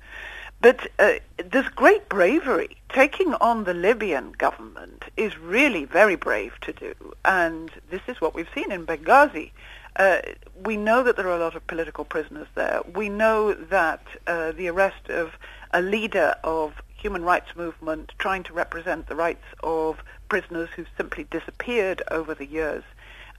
But 0.61 0.87
uh, 1.01 1.15
there's 1.45 1.69
great 1.69 2.09
bravery. 2.09 2.77
Taking 2.91 3.35
on 3.35 3.65
the 3.65 3.75
Libyan 3.75 4.31
government 4.39 5.03
is 5.17 5.37
really 5.37 5.85
very 5.85 6.15
brave 6.15 6.53
to 6.61 6.73
do, 6.73 6.95
and 7.25 7.73
this 7.91 8.03
is 8.07 8.21
what 8.21 8.37
we've 8.37 8.55
seen 8.55 8.71
in 8.71 8.87
Benghazi. 8.87 9.51
Uh, 9.97 10.19
we 10.65 10.77
know 10.77 11.03
that 11.03 11.17
there 11.17 11.29
are 11.29 11.37
a 11.37 11.41
lot 11.41 11.55
of 11.55 11.67
political 11.67 12.05
prisoners 12.05 12.49
there. 12.55 12.81
We 12.95 13.09
know 13.09 13.55
that 13.55 14.03
uh, 14.27 14.53
the 14.53 14.69
arrest 14.69 15.09
of 15.09 15.33
a 15.73 15.81
leader 15.81 16.35
of 16.43 16.83
human 16.97 17.23
rights 17.23 17.55
movement 17.55 18.13
trying 18.19 18.43
to 18.45 18.53
represent 18.53 19.07
the 19.07 19.15
rights 19.15 19.45
of 19.63 20.03
prisoners 20.29 20.71
who 20.75 20.85
simply 20.97 21.25
disappeared 21.25 22.03
over 22.11 22.35
the 22.35 22.47
years 22.47 22.83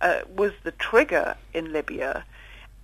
uh, 0.01 0.19
was 0.33 0.51
the 0.63 0.71
trigger 0.71 1.35
in 1.53 1.73
Libya. 1.73 2.23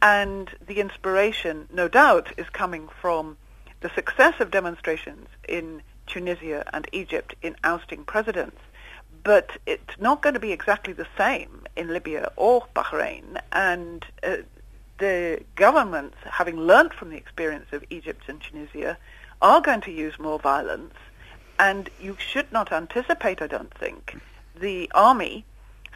And 0.01 0.49
the 0.65 0.79
inspiration, 0.79 1.67
no 1.71 1.87
doubt, 1.87 2.33
is 2.37 2.49
coming 2.49 2.89
from 2.99 3.37
the 3.81 3.89
success 3.89 4.35
of 4.39 4.51
demonstrations 4.51 5.27
in 5.47 5.81
Tunisia 6.07 6.67
and 6.73 6.87
Egypt 6.91 7.35
in 7.41 7.55
ousting 7.63 8.03
presidents, 8.03 8.59
but 9.23 9.57
it's 9.65 9.99
not 9.99 10.21
going 10.21 10.33
to 10.33 10.39
be 10.39 10.51
exactly 10.51 10.93
the 10.93 11.07
same 11.17 11.60
in 11.75 11.87
Libya 11.87 12.31
or 12.35 12.65
Bahrain. 12.75 13.39
And 13.51 14.05
uh, 14.23 14.37
the 14.99 15.43
governments, 15.55 16.17
having 16.23 16.57
learnt 16.57 16.93
from 16.93 17.09
the 17.09 17.17
experience 17.17 17.67
of 17.71 17.83
Egypt 17.89 18.23
and 18.27 18.41
Tunisia, 18.41 18.97
are 19.41 19.61
going 19.61 19.81
to 19.81 19.91
use 19.91 20.17
more 20.19 20.39
violence. 20.39 20.93
And 21.59 21.89
you 21.99 22.17
should 22.19 22.51
not 22.51 22.71
anticipate, 22.71 23.41
I 23.41 23.47
don't 23.47 23.73
think, 23.73 24.19
the 24.59 24.89
army 24.93 25.45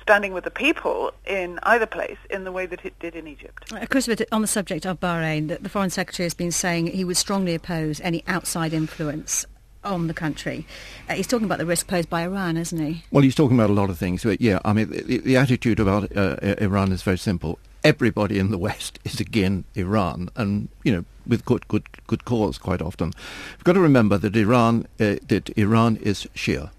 standing 0.02 0.34
with 0.34 0.44
the 0.44 0.52
people 0.52 1.12
in 1.26 1.60
either 1.64 1.88
place 1.88 2.18
in 2.30 2.44
the 2.44 2.52
way 2.52 2.68
that 2.68 2.86
it 2.86 2.98
did 3.00 3.16
in 3.16 3.28
Egypt. 3.28 3.74
Uh, 3.74 3.86
Christopher, 3.88 4.24
on 4.32 4.42
the 4.42 4.48
subject 4.48 4.86
of 4.86 5.00
Bahrain, 5.00 5.48
the, 5.48 5.58
the 5.58 5.70
Foreign 5.70 5.90
Secretary 5.90 6.26
has 6.26 6.36
been 6.36 6.52
saying 6.52 6.88
he 6.88 7.04
would 7.04 7.18
strongly 7.18 7.56
oppose 7.56 8.00
any 8.02 8.24
outside 8.28 8.72
influence 8.72 9.48
on 9.86 10.08
the 10.08 10.14
country. 10.14 10.66
Uh, 11.10 11.14
he's 11.14 11.28
talking 11.28 11.46
about 11.46 11.60
the 11.60 11.66
risk 11.66 11.88
posed 11.88 12.10
by 12.10 12.24
Iran, 12.24 12.58
isn't 12.58 12.80
he? 12.80 13.04
Well, 13.12 13.24
he's 13.24 13.36
talking 13.36 13.58
about 13.58 13.70
a 13.70 13.74
lot 13.74 13.90
of 13.90 13.98
things. 13.98 14.24
But 14.24 14.42
yeah, 14.42 14.60
I 14.66 14.74
mean, 14.74 14.90
the, 14.90 15.20
the 15.20 15.38
attitude 15.38 15.80
about 15.80 16.16
uh, 16.16 16.38
Iran 16.60 16.92
is 16.92 17.04
very 17.04 17.18
simple. 17.18 17.60
Everybody 17.84 18.40
in 18.40 18.52
the 18.52 18.58
West 18.68 19.00
is 19.04 19.20
against 19.20 19.68
Iran, 19.76 20.30
and 20.36 20.70
you 20.84 20.92
know, 20.92 21.06
with 21.28 21.46
good, 21.46 21.68
good, 21.68 21.88
good 22.08 22.26
cause. 22.26 22.58
Quite 22.58 22.82
often, 22.82 23.14
you've 23.54 23.64
got 23.64 23.74
to 23.74 23.80
remember 23.80 24.18
that 24.18 24.36
Iran, 24.36 24.88
uh, 25.00 25.18
that 25.28 25.50
Iran 25.58 25.98
is 25.98 26.28
Shia. 26.36 26.72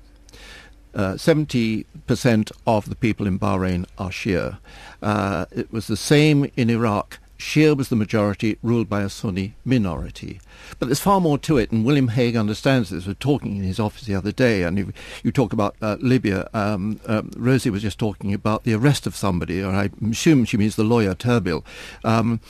Uh, 0.94 1.12
70% 1.12 2.52
of 2.66 2.88
the 2.88 2.94
people 2.94 3.26
in 3.26 3.38
Bahrain 3.38 3.84
are 3.98 4.08
Shia. 4.08 4.56
Uh, 5.02 5.44
it 5.52 5.70
was 5.70 5.88
the 5.88 5.96
same 5.96 6.50
in 6.56 6.70
Iraq. 6.70 7.18
Shia 7.38 7.76
was 7.76 7.88
the 7.88 7.96
majority, 7.96 8.58
ruled 8.62 8.88
by 8.88 9.02
a 9.02 9.08
Sunni 9.08 9.54
minority. 9.64 10.40
But 10.78 10.86
there's 10.86 11.00
far 11.00 11.20
more 11.20 11.38
to 11.38 11.58
it, 11.58 11.70
and 11.70 11.84
William 11.84 12.08
Hague 12.08 12.36
understands 12.36 12.90
this. 12.90 13.04
We 13.06 13.10
were 13.10 13.14
talking 13.14 13.56
in 13.56 13.62
his 13.62 13.78
office 13.78 14.02
the 14.02 14.14
other 14.14 14.32
day, 14.32 14.62
and 14.62 14.78
you, 14.78 14.92
you 15.22 15.32
talk 15.32 15.52
about 15.52 15.76
uh, 15.82 15.96
Libya. 16.00 16.48
Um, 16.54 17.00
um, 17.06 17.30
Rosie 17.36 17.70
was 17.70 17.82
just 17.82 17.98
talking 17.98 18.32
about 18.32 18.64
the 18.64 18.74
arrest 18.74 19.06
of 19.06 19.14
somebody, 19.14 19.62
or 19.62 19.72
I 19.72 19.90
assume 20.10 20.44
she 20.44 20.56
means 20.56 20.76
the 20.76 20.84
lawyer 20.84 21.14
Terbil. 21.14 21.64
Um, 22.04 22.40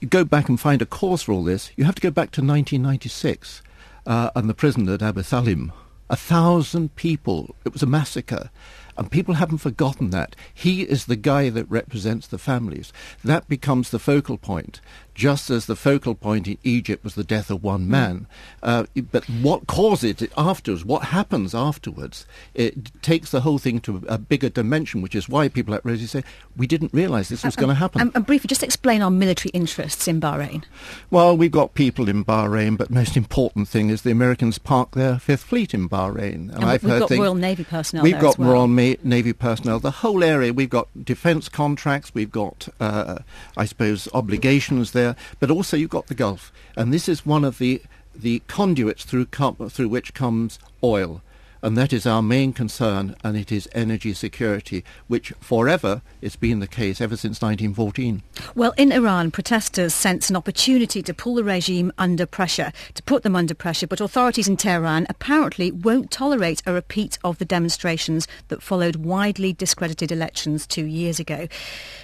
you 0.00 0.08
go 0.08 0.24
back 0.24 0.48
and 0.48 0.58
find 0.58 0.82
a 0.82 0.86
cause 0.86 1.22
for 1.22 1.32
all 1.32 1.44
this. 1.44 1.70
You 1.76 1.84
have 1.84 1.94
to 1.94 2.02
go 2.02 2.10
back 2.10 2.30
to 2.32 2.40
1996 2.40 3.62
uh, 4.06 4.30
and 4.34 4.48
the 4.48 4.54
prison 4.54 4.88
at 4.88 5.02
Abu 5.02 5.22
Salim 5.22 5.72
a 6.10 6.16
thousand 6.16 6.94
people. 6.96 7.54
It 7.64 7.72
was 7.72 7.82
a 7.82 7.86
massacre. 7.86 8.50
And 8.96 9.10
people 9.10 9.34
haven't 9.34 9.58
forgotten 9.58 10.10
that. 10.10 10.36
He 10.52 10.82
is 10.82 11.06
the 11.06 11.16
guy 11.16 11.50
that 11.50 11.70
represents 11.70 12.26
the 12.26 12.38
families. 12.38 12.92
That 13.24 13.48
becomes 13.48 13.90
the 13.90 13.98
focal 13.98 14.38
point 14.38 14.80
just 15.14 15.48
as 15.48 15.66
the 15.66 15.76
focal 15.76 16.14
point 16.14 16.48
in 16.48 16.58
Egypt 16.64 17.04
was 17.04 17.14
the 17.14 17.24
death 17.24 17.50
of 17.50 17.62
one 17.62 17.88
man. 17.88 18.26
Uh, 18.62 18.84
but 19.12 19.24
what 19.28 19.66
causes 19.66 20.20
it 20.20 20.32
afterwards, 20.36 20.84
what 20.84 21.04
happens 21.04 21.54
afterwards, 21.54 22.26
it 22.52 23.02
takes 23.02 23.30
the 23.30 23.42
whole 23.42 23.58
thing 23.58 23.80
to 23.80 24.02
a 24.08 24.18
bigger 24.18 24.48
dimension, 24.48 25.02
which 25.02 25.14
is 25.14 25.28
why 25.28 25.48
people 25.48 25.72
like 25.72 25.84
Rosie 25.84 26.06
say, 26.06 26.24
we 26.56 26.66
didn't 26.66 26.92
realize 26.92 27.28
this 27.28 27.44
was 27.44 27.56
going 27.56 27.68
to 27.68 27.74
happen. 27.74 28.00
And, 28.00 28.12
and, 28.14 28.26
briefly, 28.26 28.48
just 28.48 28.62
explain 28.62 29.02
our 29.02 29.10
military 29.10 29.50
interests 29.50 30.08
in 30.08 30.20
Bahrain. 30.20 30.64
Well, 31.10 31.36
we've 31.36 31.50
got 31.50 31.74
people 31.74 32.08
in 32.08 32.24
Bahrain, 32.24 32.76
but 32.76 32.90
most 32.90 33.16
important 33.16 33.68
thing 33.68 33.90
is 33.90 34.02
the 34.02 34.10
Americans 34.10 34.58
park 34.58 34.92
their 34.92 35.18
Fifth 35.18 35.44
Fleet 35.44 35.74
in 35.74 35.88
Bahrain. 35.88 36.34
And, 36.34 36.50
and 36.54 36.64
I've 36.64 36.82
we've 36.82 36.98
got 36.98 37.08
things, 37.08 37.20
Royal 37.20 37.34
Navy 37.34 37.64
personnel 37.64 38.02
We've 38.02 38.20
got 38.20 38.38
well. 38.38 38.52
Royal 38.52 38.68
Ma- 38.68 38.94
Navy 39.04 39.32
personnel. 39.32 39.78
The 39.78 39.90
whole 39.90 40.24
area, 40.24 40.52
we've 40.52 40.70
got 40.70 40.88
defence 41.04 41.48
contracts, 41.48 42.12
we've 42.14 42.32
got, 42.32 42.68
uh, 42.80 43.18
I 43.56 43.64
suppose, 43.64 44.08
obligations 44.12 44.92
there 44.92 45.03
there, 45.04 45.16
but 45.40 45.50
also 45.50 45.76
you've 45.76 45.90
got 45.90 46.06
the 46.06 46.14
Gulf, 46.14 46.52
and 46.76 46.92
this 46.92 47.08
is 47.08 47.26
one 47.26 47.44
of 47.44 47.58
the 47.58 47.82
the 48.14 48.40
conduits 48.46 49.04
through 49.04 49.26
com- 49.26 49.56
through 49.68 49.88
which 49.88 50.14
comes 50.14 50.58
oil 50.82 51.20
and 51.64 51.78
that 51.78 51.94
is 51.94 52.04
our 52.04 52.20
main 52.20 52.52
concern, 52.52 53.16
and 53.24 53.38
it 53.38 53.50
is 53.50 53.66
energy 53.72 54.12
security, 54.12 54.84
which 55.08 55.32
forever 55.40 56.02
has 56.22 56.36
been 56.36 56.60
the 56.60 56.66
case 56.66 57.00
ever 57.00 57.16
since 57.16 57.40
1914. 57.40 58.22
Well, 58.54 58.74
in 58.76 58.92
Iran, 58.92 59.30
protesters 59.30 59.94
sense 59.94 60.28
an 60.28 60.36
opportunity 60.36 61.02
to 61.02 61.14
pull 61.14 61.36
the 61.36 61.42
regime 61.42 61.90
under 61.96 62.26
pressure, 62.26 62.70
to 62.92 63.02
put 63.04 63.22
them 63.22 63.34
under 63.34 63.54
pressure, 63.54 63.86
but 63.86 64.02
authorities 64.02 64.46
in 64.46 64.58
Tehran 64.58 65.06
apparently 65.08 65.72
won't 65.72 66.10
tolerate 66.10 66.62
a 66.66 66.72
repeat 66.74 67.18
of 67.24 67.38
the 67.38 67.46
demonstrations 67.46 68.28
that 68.48 68.62
followed 68.62 68.96
widely 68.96 69.54
discredited 69.54 70.12
elections 70.12 70.66
two 70.66 70.84
years 70.84 71.18
ago. 71.18 71.48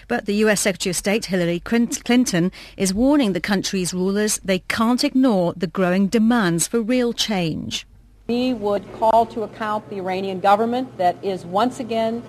But 0.08 0.24
the 0.24 0.36
US 0.36 0.62
Secretary 0.62 0.90
of 0.90 0.96
State 0.96 1.26
Hillary 1.26 1.60
Clinton 1.60 2.50
is 2.78 2.94
warning 2.94 3.34
the 3.34 3.40
country's 3.42 3.92
rulers 3.92 4.40
they 4.42 4.60
can't 4.60 5.04
ignore 5.04 5.52
the 5.54 5.66
growing 5.66 6.06
demands 6.06 6.66
for 6.66 6.80
real 6.80 7.12
change. 7.12 7.86
We 8.30 8.54
would 8.54 8.84
call 8.92 9.26
to 9.26 9.42
account 9.42 9.90
the 9.90 9.96
Iranian 9.96 10.38
government 10.38 10.96
that 10.98 11.16
is 11.20 11.44
once 11.44 11.80
again 11.80 12.22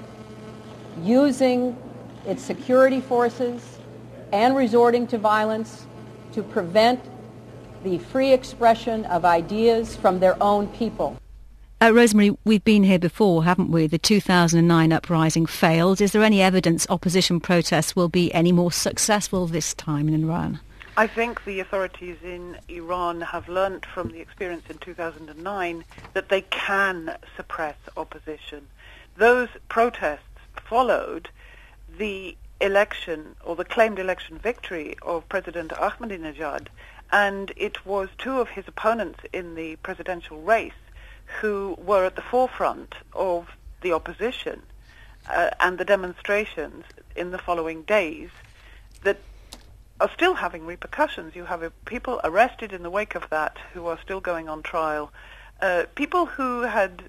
using 1.04 1.78
its 2.26 2.42
security 2.42 3.00
forces 3.00 3.78
and 4.34 4.56
resorting 4.56 5.06
to 5.14 5.20
violence 5.20 5.86
to 6.32 6.42
prevent 6.42 7.00
the 7.84 8.00
free 8.00 8.34
expression 8.34 9.06
of 9.06 9.26
ideas 9.26 9.96
from 9.96 10.20
their 10.20 10.42
own 10.42 10.70
people. 10.70 11.18
Uh, 11.80 11.94
Rosemary, 11.94 12.36
we've 12.46 12.64
been 12.64 12.84
here 12.84 12.98
before, 12.98 13.44
haven't 13.44 13.70
we? 13.70 13.86
The 13.86 14.00
2009 14.00 14.92
uprising 14.92 15.46
failed. 15.46 16.02
Is 16.02 16.14
there 16.14 16.24
any 16.24 16.42
evidence 16.42 16.88
opposition 16.90 17.40
protests 17.40 17.96
will 17.96 18.10
be 18.10 18.34
any 18.34 18.52
more 18.52 18.72
successful 18.72 19.46
this 19.46 19.76
time 19.76 20.08
in 20.08 20.24
Iran? 20.24 20.62
I 20.98 21.08
think 21.08 21.46
the 21.46 21.62
authorities 21.62 22.18
in 22.22 22.58
Iran 22.68 23.22
have 23.22 23.48
learnt 23.48 23.86
from 23.86 24.10
the 24.12 24.20
experience 24.20 24.66
in 24.70 24.78
2009 24.78 25.86
that 26.14 26.28
they 26.28 26.42
can 26.42 27.16
suppress 27.38 27.78
opposition. 27.96 28.68
Those 29.16 29.48
protests 29.70 30.20
followed 30.66 31.30
the 31.98 32.36
election 32.60 33.38
or 33.44 33.56
the 33.56 33.64
claimed 33.64 34.00
election 34.00 34.38
victory 34.38 34.98
of 35.02 35.28
President 35.30 35.72
Ahmadinejad 35.72 36.68
and 37.10 37.54
it 37.56 37.86
was 37.86 38.10
two 38.18 38.40
of 38.42 38.50
his 38.50 38.68
opponents 38.68 39.22
in 39.32 39.56
the 39.56 39.78
presidential 39.78 40.42
race 40.42 40.74
who 41.40 41.78
were 41.80 42.06
at 42.06 42.18
the 42.18 42.22
forefront 42.22 42.96
of 43.14 43.48
the 43.80 43.94
opposition 43.94 44.62
uh, 45.30 45.52
and 45.62 45.78
the 45.78 45.86
demonstrations 45.86 46.84
in 47.16 47.32
the 47.32 47.38
following 47.38 47.84
days 47.84 48.30
that 49.04 49.18
are 50.02 50.10
still 50.16 50.34
having 50.34 50.66
repercussions. 50.66 51.36
You 51.36 51.46
have 51.46 51.62
uh, 51.62 51.70
people 51.86 52.20
arrested 52.24 52.74
in 52.74 52.82
the 52.82 52.90
wake 52.90 53.14
of 53.14 53.30
that 53.30 53.58
who 53.74 53.86
are 53.86 54.00
still 54.02 54.20
going 54.20 54.50
on 54.50 54.64
trial. 54.64 55.14
Uh, 55.62 55.84
people 55.94 56.26
who 56.26 56.64
had, 56.64 57.04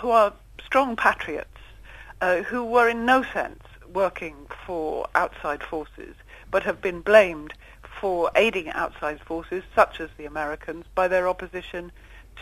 who 0.00 0.10
are 0.10 0.32
strong 0.64 0.96
patriots, 0.96 1.60
uh, 2.22 2.38
who 2.38 2.64
were 2.64 2.88
in 2.88 3.04
no 3.04 3.22
sense 3.22 3.62
working 3.92 4.46
for 4.66 5.06
outside 5.14 5.62
forces, 5.62 6.14
but 6.50 6.62
have 6.62 6.80
been 6.80 7.02
blamed 7.02 7.52
for 8.00 8.30
aiding 8.34 8.70
outside 8.70 9.20
forces, 9.20 9.62
such 9.74 10.00
as 10.00 10.08
the 10.16 10.24
Americans, 10.24 10.86
by 10.94 11.06
their 11.06 11.28
opposition 11.28 11.92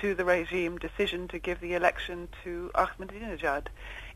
to 0.01 0.15
the 0.15 0.25
regime 0.25 0.79
decision 0.79 1.27
to 1.27 1.39
give 1.39 1.59
the 1.61 1.75
election 1.75 2.29
to 2.45 2.71
Ahmadinejad. 2.77 3.67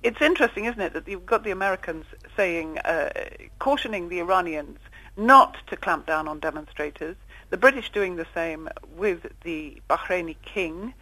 It's 0.04 0.20
interesting, 0.20 0.66
isn't 0.66 0.80
it, 0.80 0.92
that 0.92 1.08
you've 1.08 1.26
got 1.26 1.42
the 1.42 1.50
Americans 1.50 2.04
saying, 2.36 2.78
uh, 2.78 3.10
cautioning 3.58 4.08
the 4.08 4.20
Iranians 4.20 4.78
not 5.20 5.56
to 5.68 5.76
clamp 5.76 6.06
down 6.06 6.26
on 6.26 6.40
demonstrators, 6.40 7.16
the 7.50 7.56
British 7.56 7.90
doing 7.92 8.16
the 8.16 8.26
same 8.34 8.68
with 8.96 9.26
the 9.44 9.80
Bahraini 9.88 10.36
king, 10.42 10.94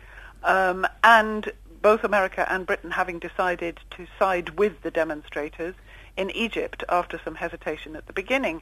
um, 0.43 0.87
and 1.05 1.53
both 1.81 2.05
America 2.05 2.47
and 2.51 2.67
Britain 2.67 2.91
having 2.91 3.19
decided 3.19 3.79
to 3.93 4.07
side 4.19 4.59
with 4.59 4.83
the 4.83 4.91
demonstrators 4.91 5.75
in 6.17 6.31
Egypt 6.33 6.83
after 6.89 7.21
some 7.25 7.37
hesitation 7.37 7.95
at 7.95 8.07
the 8.07 8.13
beginning. 8.13 8.61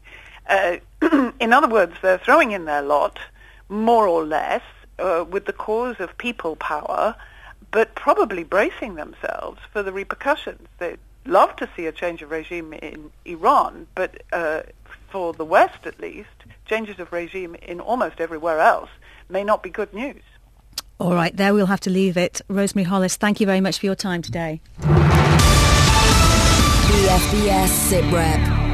Uh, 0.48 0.76
in 1.40 1.52
other 1.52 1.68
words, 1.68 1.94
they're 2.02 2.18
throwing 2.18 2.52
in 2.52 2.66
their 2.66 2.82
lot, 2.82 3.18
more 3.68 4.06
or 4.06 4.24
less, 4.24 4.62
uh, 4.98 5.24
with 5.28 5.46
the 5.46 5.52
cause 5.52 5.96
of 5.98 6.16
people 6.18 6.56
power, 6.56 7.14
but 7.70 7.94
probably 7.94 8.44
bracing 8.44 8.94
themselves 8.94 9.58
for 9.72 9.82
the 9.82 9.92
repercussions. 9.92 10.68
They'd 10.78 10.98
love 11.24 11.56
to 11.56 11.68
see 11.74 11.86
a 11.86 11.92
change 11.92 12.22
of 12.22 12.30
regime 12.30 12.72
in 12.74 13.10
Iran, 13.24 13.86
but 13.94 14.22
uh, 14.32 14.62
for 15.16 15.32
the 15.32 15.46
West 15.46 15.86
at 15.86 15.98
least, 15.98 16.28
changes 16.66 16.98
of 16.98 17.10
regime 17.10 17.54
in 17.62 17.80
almost 17.80 18.20
everywhere 18.20 18.60
else 18.60 18.90
may 19.30 19.42
not 19.42 19.62
be 19.62 19.70
good 19.70 19.94
news. 19.94 20.20
All 21.00 21.14
right, 21.14 21.34
there 21.34 21.54
we'll 21.54 21.64
have 21.64 21.80
to 21.80 21.90
leave 21.90 22.18
it. 22.18 22.42
Rosemary 22.48 22.84
Hollis, 22.84 23.16
thank 23.16 23.40
you 23.40 23.46
very 23.46 23.62
much 23.62 23.78
for 23.78 23.86
your 23.86 23.94
time 23.94 24.20
today. 24.20 24.60
BFBS 26.90 27.70
SITREP. 27.88 28.65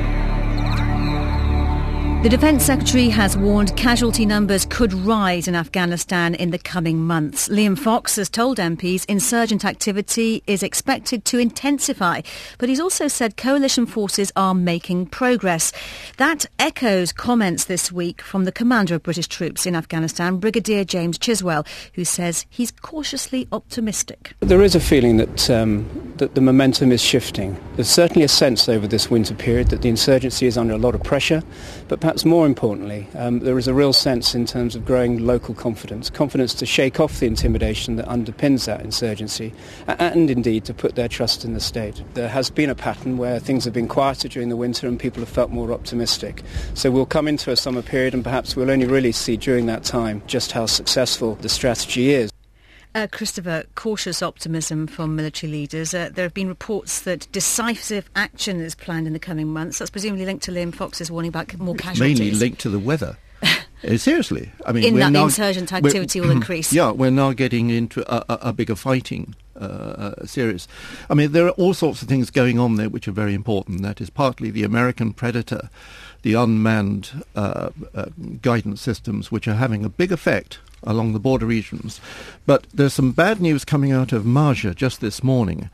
The 2.23 2.29
Defence 2.29 2.65
Secretary 2.65 3.09
has 3.09 3.37
warned 3.37 3.77
casualty 3.77 4.25
numbers 4.25 4.65
could 4.65 4.93
rise 4.93 5.49
in 5.49 5.57
Afghanistan 5.57 6.37
in 6.37 6.53
the 6.53 6.59
coming 6.59 7.01
months. 7.01 7.49
Liam 7.49 7.77
Fox 7.77 8.15
has 8.15 8.31
told 8.31 8.59
MPs 8.59 9.05
insurgent 9.07 9.65
activity 9.65 10.41
is 10.47 10.63
expected 10.63 11.25
to 11.25 11.41
intensify, 11.41 12.21
but 12.59 12.69
he's 12.69 12.79
also 12.79 13.09
said 13.09 13.37
coalition 13.37 13.87
forces 13.87 14.31
are 14.37 14.55
making 14.55 15.07
progress. 15.07 15.73
That 16.19 16.47
echoes 16.61 17.13
comments 17.13 17.65
this 17.65 17.91
week 17.91 18.23
from 18.23 18.45
the 18.45 18.53
commander 18.53 18.95
of 18.95 19.03
British 19.03 19.27
troops 19.27 19.67
in 19.67 19.75
Afghanistan, 19.75 20.37
Brigadier 20.37 20.85
James 20.85 21.19
Chiswell, 21.19 21.67
who 21.95 22.05
says 22.05 22.47
he's 22.49 22.71
cautiously 22.71 23.49
optimistic. 23.51 24.35
There 24.39 24.63
is 24.63 24.77
a 24.77 24.81
feeling 24.81 25.17
that, 25.17 25.51
um, 25.51 26.15
that 26.19 26.37
the 26.37 26.41
momentum 26.41 26.93
is 26.93 27.03
shifting. 27.03 27.61
There's 27.75 27.91
certainly 27.91 28.23
a 28.23 28.29
sense 28.29 28.69
over 28.69 28.87
this 28.87 29.11
winter 29.11 29.35
period 29.35 29.71
that 29.71 29.83
the 29.83 29.89
insurgency 29.89 30.47
is 30.47 30.57
under 30.57 30.75
a 30.75 30.79
lot 30.79 30.95
of 30.95 31.03
pressure, 31.03 31.43
but 31.89 31.99
perhaps 31.99 32.12
more 32.25 32.47
importantly, 32.47 33.09
um, 33.15 33.41
there 33.41 33.59
is 33.59 33.67
a 33.67 33.75
real 33.75 33.93
sense 33.93 34.35
in 34.35 34.45
terms 34.45 34.77
of 34.77 34.85
growing 34.85 35.27
local 35.27 35.55
confidence, 35.55 36.11
confidence 36.11 36.53
to 36.55 36.67
shake 36.67 37.01
off 37.01 37.21
the 37.21 37.27
intimidation 37.27 37.97
that 37.97 38.07
underpins 38.07 38.67
that 38.67 38.83
insurgency, 38.83 39.53
and 39.87 40.31
indeed 40.31 40.65
to 40.67 40.75
put 40.75 40.95
their 40.95 41.09
trust 41.09 41.45
in 41.45 41.55
the 41.55 41.61
state. 41.61 42.03
There 42.15 42.29
has 42.29 42.51
been 42.51 42.71
a 42.71 42.75
pattern 42.75 43.17
where 43.17 43.39
things 43.39 43.65
have 43.65 43.73
been 43.73 43.89
quieter 43.89 44.29
during 44.29 44.49
the 44.49 44.57
winter 44.57 44.87
and 44.87 45.01
people 45.01 45.21
have 45.21 45.29
felt 45.29 45.51
more 45.51 45.73
optimistic. 45.73 46.43
So 46.75 46.91
we'll 46.91 47.07
come 47.07 47.29
into 47.29 47.51
a 47.51 47.57
summer 47.57 47.83
period 47.83 48.15
and 48.15 48.23
perhaps 48.23 48.55
we'll 48.55 48.71
only 48.71 48.87
really 48.87 49.13
see 49.13 49.37
during 49.37 49.67
that 49.67 49.85
time 49.85 50.23
just 50.27 50.53
how 50.53 50.67
successful 50.67 51.37
the 51.37 51.49
strategy 51.49 52.13
is. 52.13 52.31
Uh, 52.95 53.07
Christopher, 53.11 53.65
cautious 53.75 54.23
optimism 54.23 54.87
from 54.87 55.17
military 55.17 55.51
leaders. 55.51 55.95
Uh, 55.95 56.11
there 56.13 56.25
have 56.25 56.35
been 56.35 56.49
reports 56.49 57.01
that 57.01 57.27
decisive 57.33 58.11
action 58.15 58.61
is 58.61 58.75
planned 58.75 59.07
in 59.07 59.15
the 59.15 59.19
coming 59.19 59.49
months. 59.49 59.79
That's 59.79 59.91
presumably 59.91 60.27
linked 60.27 60.45
to 60.45 60.53
Liam 60.53 60.75
Fox's 60.75 61.11
warning 61.11 61.31
about 61.31 61.57
more 61.59 61.75
casualties. 61.75 62.21
Mainly 62.21 62.37
linked 62.37 62.61
to 62.61 62.69
the 62.69 62.79
weather. 62.79 63.17
Uh, 63.85 63.97
seriously, 63.97 64.53
I 64.65 64.71
mean, 64.71 64.85
in 64.85 64.95
that 64.95 65.11
now, 65.11 65.25
insurgent 65.25 65.73
activity 65.73 66.21
will 66.21 66.31
increase. 66.41 66.73
Yeah, 66.73 66.93
we're 66.93 67.11
now 67.11 67.33
getting 67.33 67.69
into 67.69 68.03
a, 68.09 68.25
a, 68.29 68.39
a 68.41 68.53
bigger 68.53 68.77
fighting 68.77 69.35
uh, 69.57 69.65
uh, 69.65 70.25
series. 70.25 70.69
I 71.11 71.15
mean, 71.15 71.33
there 71.33 71.49
are 71.49 71.51
all 71.51 71.75
sorts 71.75 72.01
of 72.01 72.07
things 72.07 72.31
going 72.31 72.61
on 72.61 72.77
there 72.77 72.89
which 72.89 73.09
are 73.09 73.13
very 73.13 73.35
important. 73.35 73.83
That 73.83 74.01
is 74.01 74.09
partly 74.09 74.53
the 74.53 74.63
American 74.63 75.13
Predator, 75.13 75.69
the 76.23 76.35
unmanned 76.35 77.25
uh, 77.35 77.71
uh 77.93 78.05
guidance 78.41 78.81
systems, 78.81 79.33
which 79.33 79.49
are 79.49 79.55
having 79.55 79.85
a 79.85 79.89
big 79.89 80.13
effect 80.13 80.61
along 80.85 81.13
the 81.13 81.19
border 81.19 81.47
regions. 81.47 82.01
But 82.47 82.67
there's 82.73 82.95
some 82.95 83.13
bad 83.13 83.41
news 83.41 83.65
coming 83.65 83.93
out 83.93 84.13
of 84.13 84.25
Marja 84.25 84.75
just 84.75 85.01
this 85.01 85.23
morning. 85.23 85.71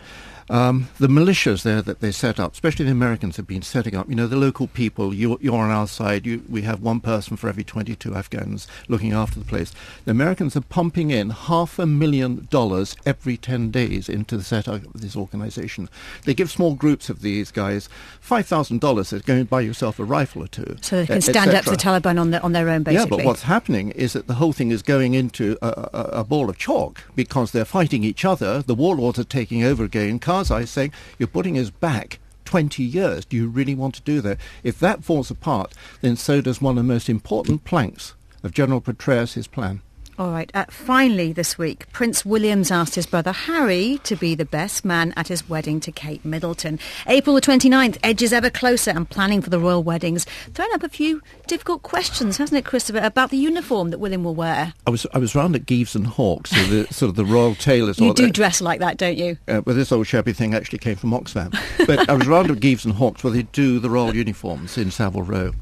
Um, 0.51 0.89
the 0.99 1.09
militias 1.09 1.63
there 1.63 1.83
that 1.83 2.01
they 2.01 2.11
set 2.11 2.41
up, 2.41 2.53
especially 2.53 2.87
the 2.87 2.91
Americans 2.91 3.37
have 3.37 3.47
been 3.47 3.63
setting 3.63 3.95
up, 3.95 4.09
you 4.09 4.15
know, 4.15 4.27
the 4.27 4.37
local 4.37 4.67
people, 4.67 5.13
you, 5.13 5.39
you're 5.41 5.55
on 5.55 5.71
our 5.71 5.87
side, 5.87 6.27
you, 6.27 6.43
we 6.49 6.63
have 6.63 6.81
one 6.81 7.01
person 7.01 7.37
for 7.37 7.49
every 7.49 7.65
22 7.65 8.15
Afghans 8.15 8.67
looking 8.89 9.13
after 9.13 9.39
the 9.39 9.45
place. 9.45 9.73
The 10.05 10.11
Americans 10.11 10.57
are 10.57 10.63
pumping 10.63 11.11
in 11.11 11.31
half 11.31 11.79
a 11.79 11.87
million 11.87 12.49
dollars 12.51 12.97
every 13.05 13.37
10 13.37 13.71
days 13.71 14.09
into 14.09 14.37
the 14.37 14.45
setup 14.45 14.85
of 14.95 15.01
this 15.01 15.17
organization. 15.17 15.89
They 16.25 16.35
give 16.35 16.51
small 16.51 16.75
groups 16.75 17.09
of 17.11 17.21
these 17.21 17.51
guys 17.51 17.89
$5,000 18.27 19.09
to 19.09 19.19
go 19.21 19.35
and 19.35 19.51
buy 19.51 19.61
yourself 19.61 19.99
a 19.99 20.05
rifle 20.05 20.45
or 20.45 20.49
two. 20.49 20.77
So 20.81 21.01
they 21.01 21.07
can 21.07 21.21
stand 21.21 21.53
up 21.53 21.65
to 21.65 21.71
the 21.71 21.77
Taliban 21.77 22.19
on, 22.19 22.31
the, 22.31 22.43
on 22.43 22.53
their 22.53 22.69
own, 22.69 22.83
basically. 22.83 23.19
Yeah, 23.19 23.23
but 23.23 23.27
what's 23.27 23.43
happening 23.43 23.91
is 23.91 24.15
that 24.15 24.27
the 24.27 24.35
whole 24.35 24.53
thing 24.53 24.71
is 24.71 24.83
going 24.83 25.15
into 25.15 25.57
a, 25.63 25.69
a, 25.93 26.01
a 26.21 26.25
ball 26.25 26.49
of 26.49 26.59
chalk 26.59 27.05
because 27.15 27.53
they're 27.53 27.65
fighting 27.65 28.05
each 28.05 28.25
other. 28.25 28.63
The 28.63 28.75
warlords 28.75 29.19
are 29.19 29.25
taking 29.25 29.63
over 29.63 29.85
again. 29.85 30.19
Karzai 30.39 30.63
is 30.63 30.71
saying, 30.71 30.93
you're 31.19 31.27
putting 31.27 31.59
us 31.59 31.71
back 31.71 32.21
20 32.45 32.83
years. 32.83 33.25
Do 33.25 33.37
you 33.37 33.49
really 33.49 33.75
want 33.75 33.95
to 33.97 34.03
do 34.03 34.21
that? 34.21 34.39
If 34.63 34.79
that 34.79 35.05
falls 35.05 35.31
apart, 35.31 35.75
then 36.01 36.17
so 36.17 36.41
does 36.41 36.63
one 36.63 36.79
of 36.79 36.85
the 36.85 36.93
most 36.93 37.09
important 37.09 37.65
planks 37.65 38.15
of 38.43 38.53
General 38.53 38.81
Petraeus' 38.81 39.51
plan. 39.51 39.83
All 40.19 40.33
right. 40.33 40.51
Uh, 40.53 40.65
finally, 40.69 41.33
this 41.33 41.57
week, 41.57 41.87
Prince 41.93 42.25
William's 42.25 42.73
asked 42.73 42.97
his 42.97 43.07
brother 43.07 43.31
Harry 43.31 44.01
to 44.03 44.17
be 44.17 44.35
the 44.35 44.45
best 44.45 44.85
man 44.85 45.15
at 45.17 45.29
his 45.29 45.49
wedding 45.49 45.79
to 45.79 45.93
Kate 45.93 46.25
Middleton. 46.25 46.81
April 47.07 47.37
the 47.37 47.41
29th 47.41 47.99
edges 48.03 48.33
ever 48.33 48.51
closer 48.51 48.91
and 48.91 49.09
planning 49.09 49.41
for 49.41 49.51
the 49.51 49.61
royal 49.61 49.85
weddings. 49.85 50.25
Thrown 50.55 50.75
up 50.75 50.83
a 50.83 50.89
few 50.89 51.23
difficult 51.47 51.85
questions, 51.85 52.39
hasn't 52.39 52.59
it, 52.59 52.65
Christopher, 52.65 52.99
about 52.99 53.31
the 53.31 53.37
uniform 53.37 53.91
that 53.91 53.99
William 53.99 54.25
will 54.25 54.35
wear? 54.35 54.75
I 54.89 54.91
was 54.91 55.07
I 55.15 55.19
was 55.19 55.37
round 55.37 55.55
at 55.55 55.67
Gieves 55.67 55.95
and 55.95 56.09
Hawkes, 56.09 56.51
so 56.51 56.63
the, 56.65 56.93
sort 56.93 57.11
of 57.11 57.15
the 57.15 57.25
royal 57.25 57.55
tailors. 57.55 58.01
You 58.01 58.13
do 58.13 58.27
that. 58.27 58.35
dress 58.35 58.61
like 58.61 58.81
that, 58.81 58.97
don't 58.97 59.17
you? 59.17 59.39
Uh, 59.47 59.63
well, 59.65 59.77
this 59.77 59.93
old 59.93 60.09
shabby 60.09 60.33
thing 60.33 60.53
actually 60.53 60.79
came 60.79 60.97
from 60.97 61.11
Oxfam. 61.13 61.57
But 61.87 62.09
I 62.11 62.15
was 62.15 62.27
round 62.27 62.51
at 62.51 62.59
Gieves 62.59 62.85
and 62.85 62.95
Hawkes 62.95 63.23
where 63.23 63.33
they 63.33 63.45
do 63.45 63.79
the 63.79 63.89
royal 63.89 64.17
uniforms 64.17 64.77
in 64.77 64.91
Savile 64.91 65.23
Row. 65.23 65.53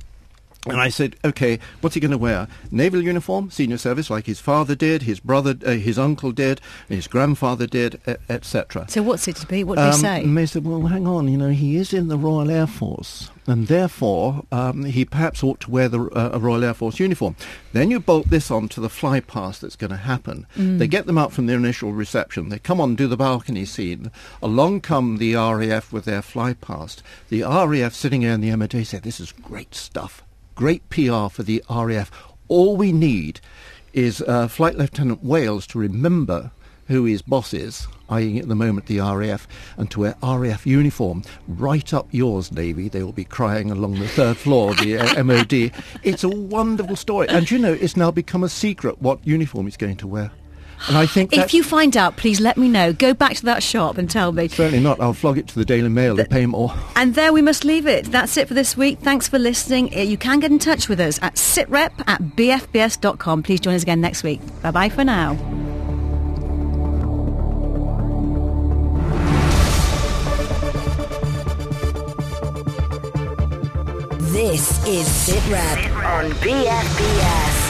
And 0.66 0.80
I 0.80 0.88
said, 0.88 1.16
okay, 1.24 1.58
what's 1.80 1.94
he 1.94 2.00
going 2.00 2.10
to 2.10 2.18
wear? 2.18 2.48
Naval 2.70 3.00
uniform, 3.02 3.50
senior 3.50 3.78
service, 3.78 4.10
like 4.10 4.26
his 4.26 4.40
father 4.40 4.74
did, 4.74 5.02
his 5.02 5.20
brother, 5.20 5.56
uh, 5.64 5.72
his 5.72 5.98
uncle 5.98 6.32
did, 6.32 6.60
his 6.88 7.06
grandfather 7.06 7.66
did, 7.66 8.00
etc. 8.28 8.86
So 8.88 9.02
what's 9.02 9.28
it 9.28 9.36
to 9.36 9.46
be? 9.46 9.62
What 9.62 9.76
do 9.76 9.82
um, 9.82 9.90
they 9.92 9.96
say? 9.96 10.22
And 10.24 10.36
they 10.36 10.46
said, 10.46 10.64
well, 10.64 10.82
hang 10.82 11.06
on, 11.06 11.28
you 11.28 11.38
know, 11.38 11.50
he 11.50 11.76
is 11.76 11.92
in 11.92 12.08
the 12.08 12.18
Royal 12.18 12.50
Air 12.50 12.66
Force, 12.66 13.30
and 13.46 13.68
therefore 13.68 14.42
um, 14.50 14.84
he 14.84 15.04
perhaps 15.04 15.44
ought 15.44 15.60
to 15.60 15.70
wear 15.70 15.88
the 15.88 16.00
uh, 16.00 16.30
a 16.32 16.38
Royal 16.38 16.64
Air 16.64 16.74
Force 16.74 16.98
uniform. 16.98 17.36
Then 17.72 17.90
you 17.90 18.00
bolt 18.00 18.28
this 18.28 18.50
on 18.50 18.68
to 18.70 18.80
the 18.80 18.88
fly 18.88 19.20
past 19.20 19.60
that's 19.60 19.76
going 19.76 19.90
to 19.90 19.96
happen. 19.96 20.46
Mm. 20.56 20.78
They 20.78 20.88
get 20.88 21.06
them 21.06 21.18
out 21.18 21.32
from 21.32 21.46
their 21.46 21.56
initial 21.58 21.92
reception. 21.92 22.48
They 22.48 22.58
come 22.58 22.80
on, 22.80 22.96
do 22.96 23.06
the 23.06 23.16
balcony 23.16 23.64
scene. 23.64 24.10
Along 24.42 24.80
come 24.80 25.18
the 25.18 25.34
RAF 25.36 25.92
with 25.92 26.06
their 26.06 26.22
fly 26.22 26.54
past. 26.54 27.02
The 27.28 27.42
RAF 27.42 27.94
sitting 27.94 28.22
there 28.22 28.32
in 28.32 28.40
the 28.40 28.54
MOD 28.56 28.84
say, 28.84 28.98
this 28.98 29.20
is 29.20 29.30
great 29.32 29.74
stuff 29.74 30.25
great 30.56 30.88
PR 30.90 31.28
for 31.28 31.44
the 31.44 31.62
RAF. 31.70 32.10
All 32.48 32.76
we 32.76 32.90
need 32.90 33.40
is 33.92 34.22
uh, 34.22 34.48
Flight 34.48 34.76
Lieutenant 34.76 35.22
Wales 35.22 35.66
to 35.68 35.78
remember 35.78 36.50
who 36.88 37.04
his 37.04 37.22
boss 37.22 37.52
is, 37.52 37.86
i.e. 38.08 38.38
at 38.38 38.48
the 38.48 38.54
moment 38.54 38.86
the 38.86 39.00
RAF, 39.00 39.46
and 39.76 39.90
to 39.90 40.00
wear 40.00 40.16
RAF 40.22 40.66
uniform, 40.66 41.22
right 41.46 41.92
up 41.92 42.08
yours, 42.10 42.50
Navy. 42.52 42.88
They 42.88 43.02
will 43.02 43.12
be 43.12 43.24
crying 43.24 43.70
along 43.70 43.98
the 43.98 44.08
third 44.08 44.36
floor 44.36 44.70
of 44.70 44.78
the 44.78 44.98
uh, 44.98 45.24
MOD. 45.24 45.72
It's 46.02 46.24
a 46.24 46.28
wonderful 46.28 46.96
story. 46.96 47.28
And 47.28 47.50
you 47.50 47.58
know, 47.58 47.72
it's 47.72 47.96
now 47.96 48.10
become 48.10 48.44
a 48.44 48.48
secret 48.48 49.00
what 49.02 49.24
uniform 49.26 49.66
he's 49.66 49.76
going 49.76 49.96
to 49.96 50.06
wear. 50.06 50.30
And 50.88 50.96
I 50.96 51.06
think 51.06 51.32
If 51.32 51.52
you 51.54 51.62
find 51.62 51.96
out, 51.96 52.16
please 52.16 52.40
let 52.40 52.56
me 52.56 52.68
know. 52.68 52.92
Go 52.92 53.14
back 53.14 53.34
to 53.36 53.44
that 53.46 53.62
shop 53.62 53.98
and 53.98 54.08
tell 54.10 54.32
me. 54.32 54.48
Certainly 54.48 54.80
not. 54.82 55.00
I'll 55.00 55.12
flog 55.12 55.38
it 55.38 55.48
to 55.48 55.54
the 55.58 55.64
Daily 55.64 55.88
Mail. 55.88 56.14
They 56.16 56.24
pay 56.24 56.46
more. 56.46 56.72
And 56.94 57.14
there 57.14 57.32
we 57.32 57.42
must 57.42 57.64
leave 57.64 57.86
it. 57.86 58.06
That's 58.06 58.36
it 58.36 58.48
for 58.48 58.54
this 58.54 58.76
week. 58.76 59.00
Thanks 59.00 59.26
for 59.28 59.38
listening. 59.38 59.92
Uh, 59.96 60.00
You 60.00 60.16
can 60.16 60.40
get 60.40 60.50
in 60.50 60.58
touch 60.58 60.88
with 60.88 61.00
us 61.00 61.18
at 61.22 61.34
sitrep 61.34 61.90
at 62.06 62.22
bfbs.com. 62.36 63.42
Please 63.42 63.60
join 63.60 63.74
us 63.74 63.82
again 63.82 64.00
next 64.00 64.22
week. 64.22 64.40
Bye-bye 64.62 64.90
for 64.90 65.04
now. 65.04 65.36
This 74.32 74.84
is 74.86 75.06
SitRep 75.06 76.04
on 76.04 76.30
BFBS. 76.42 77.65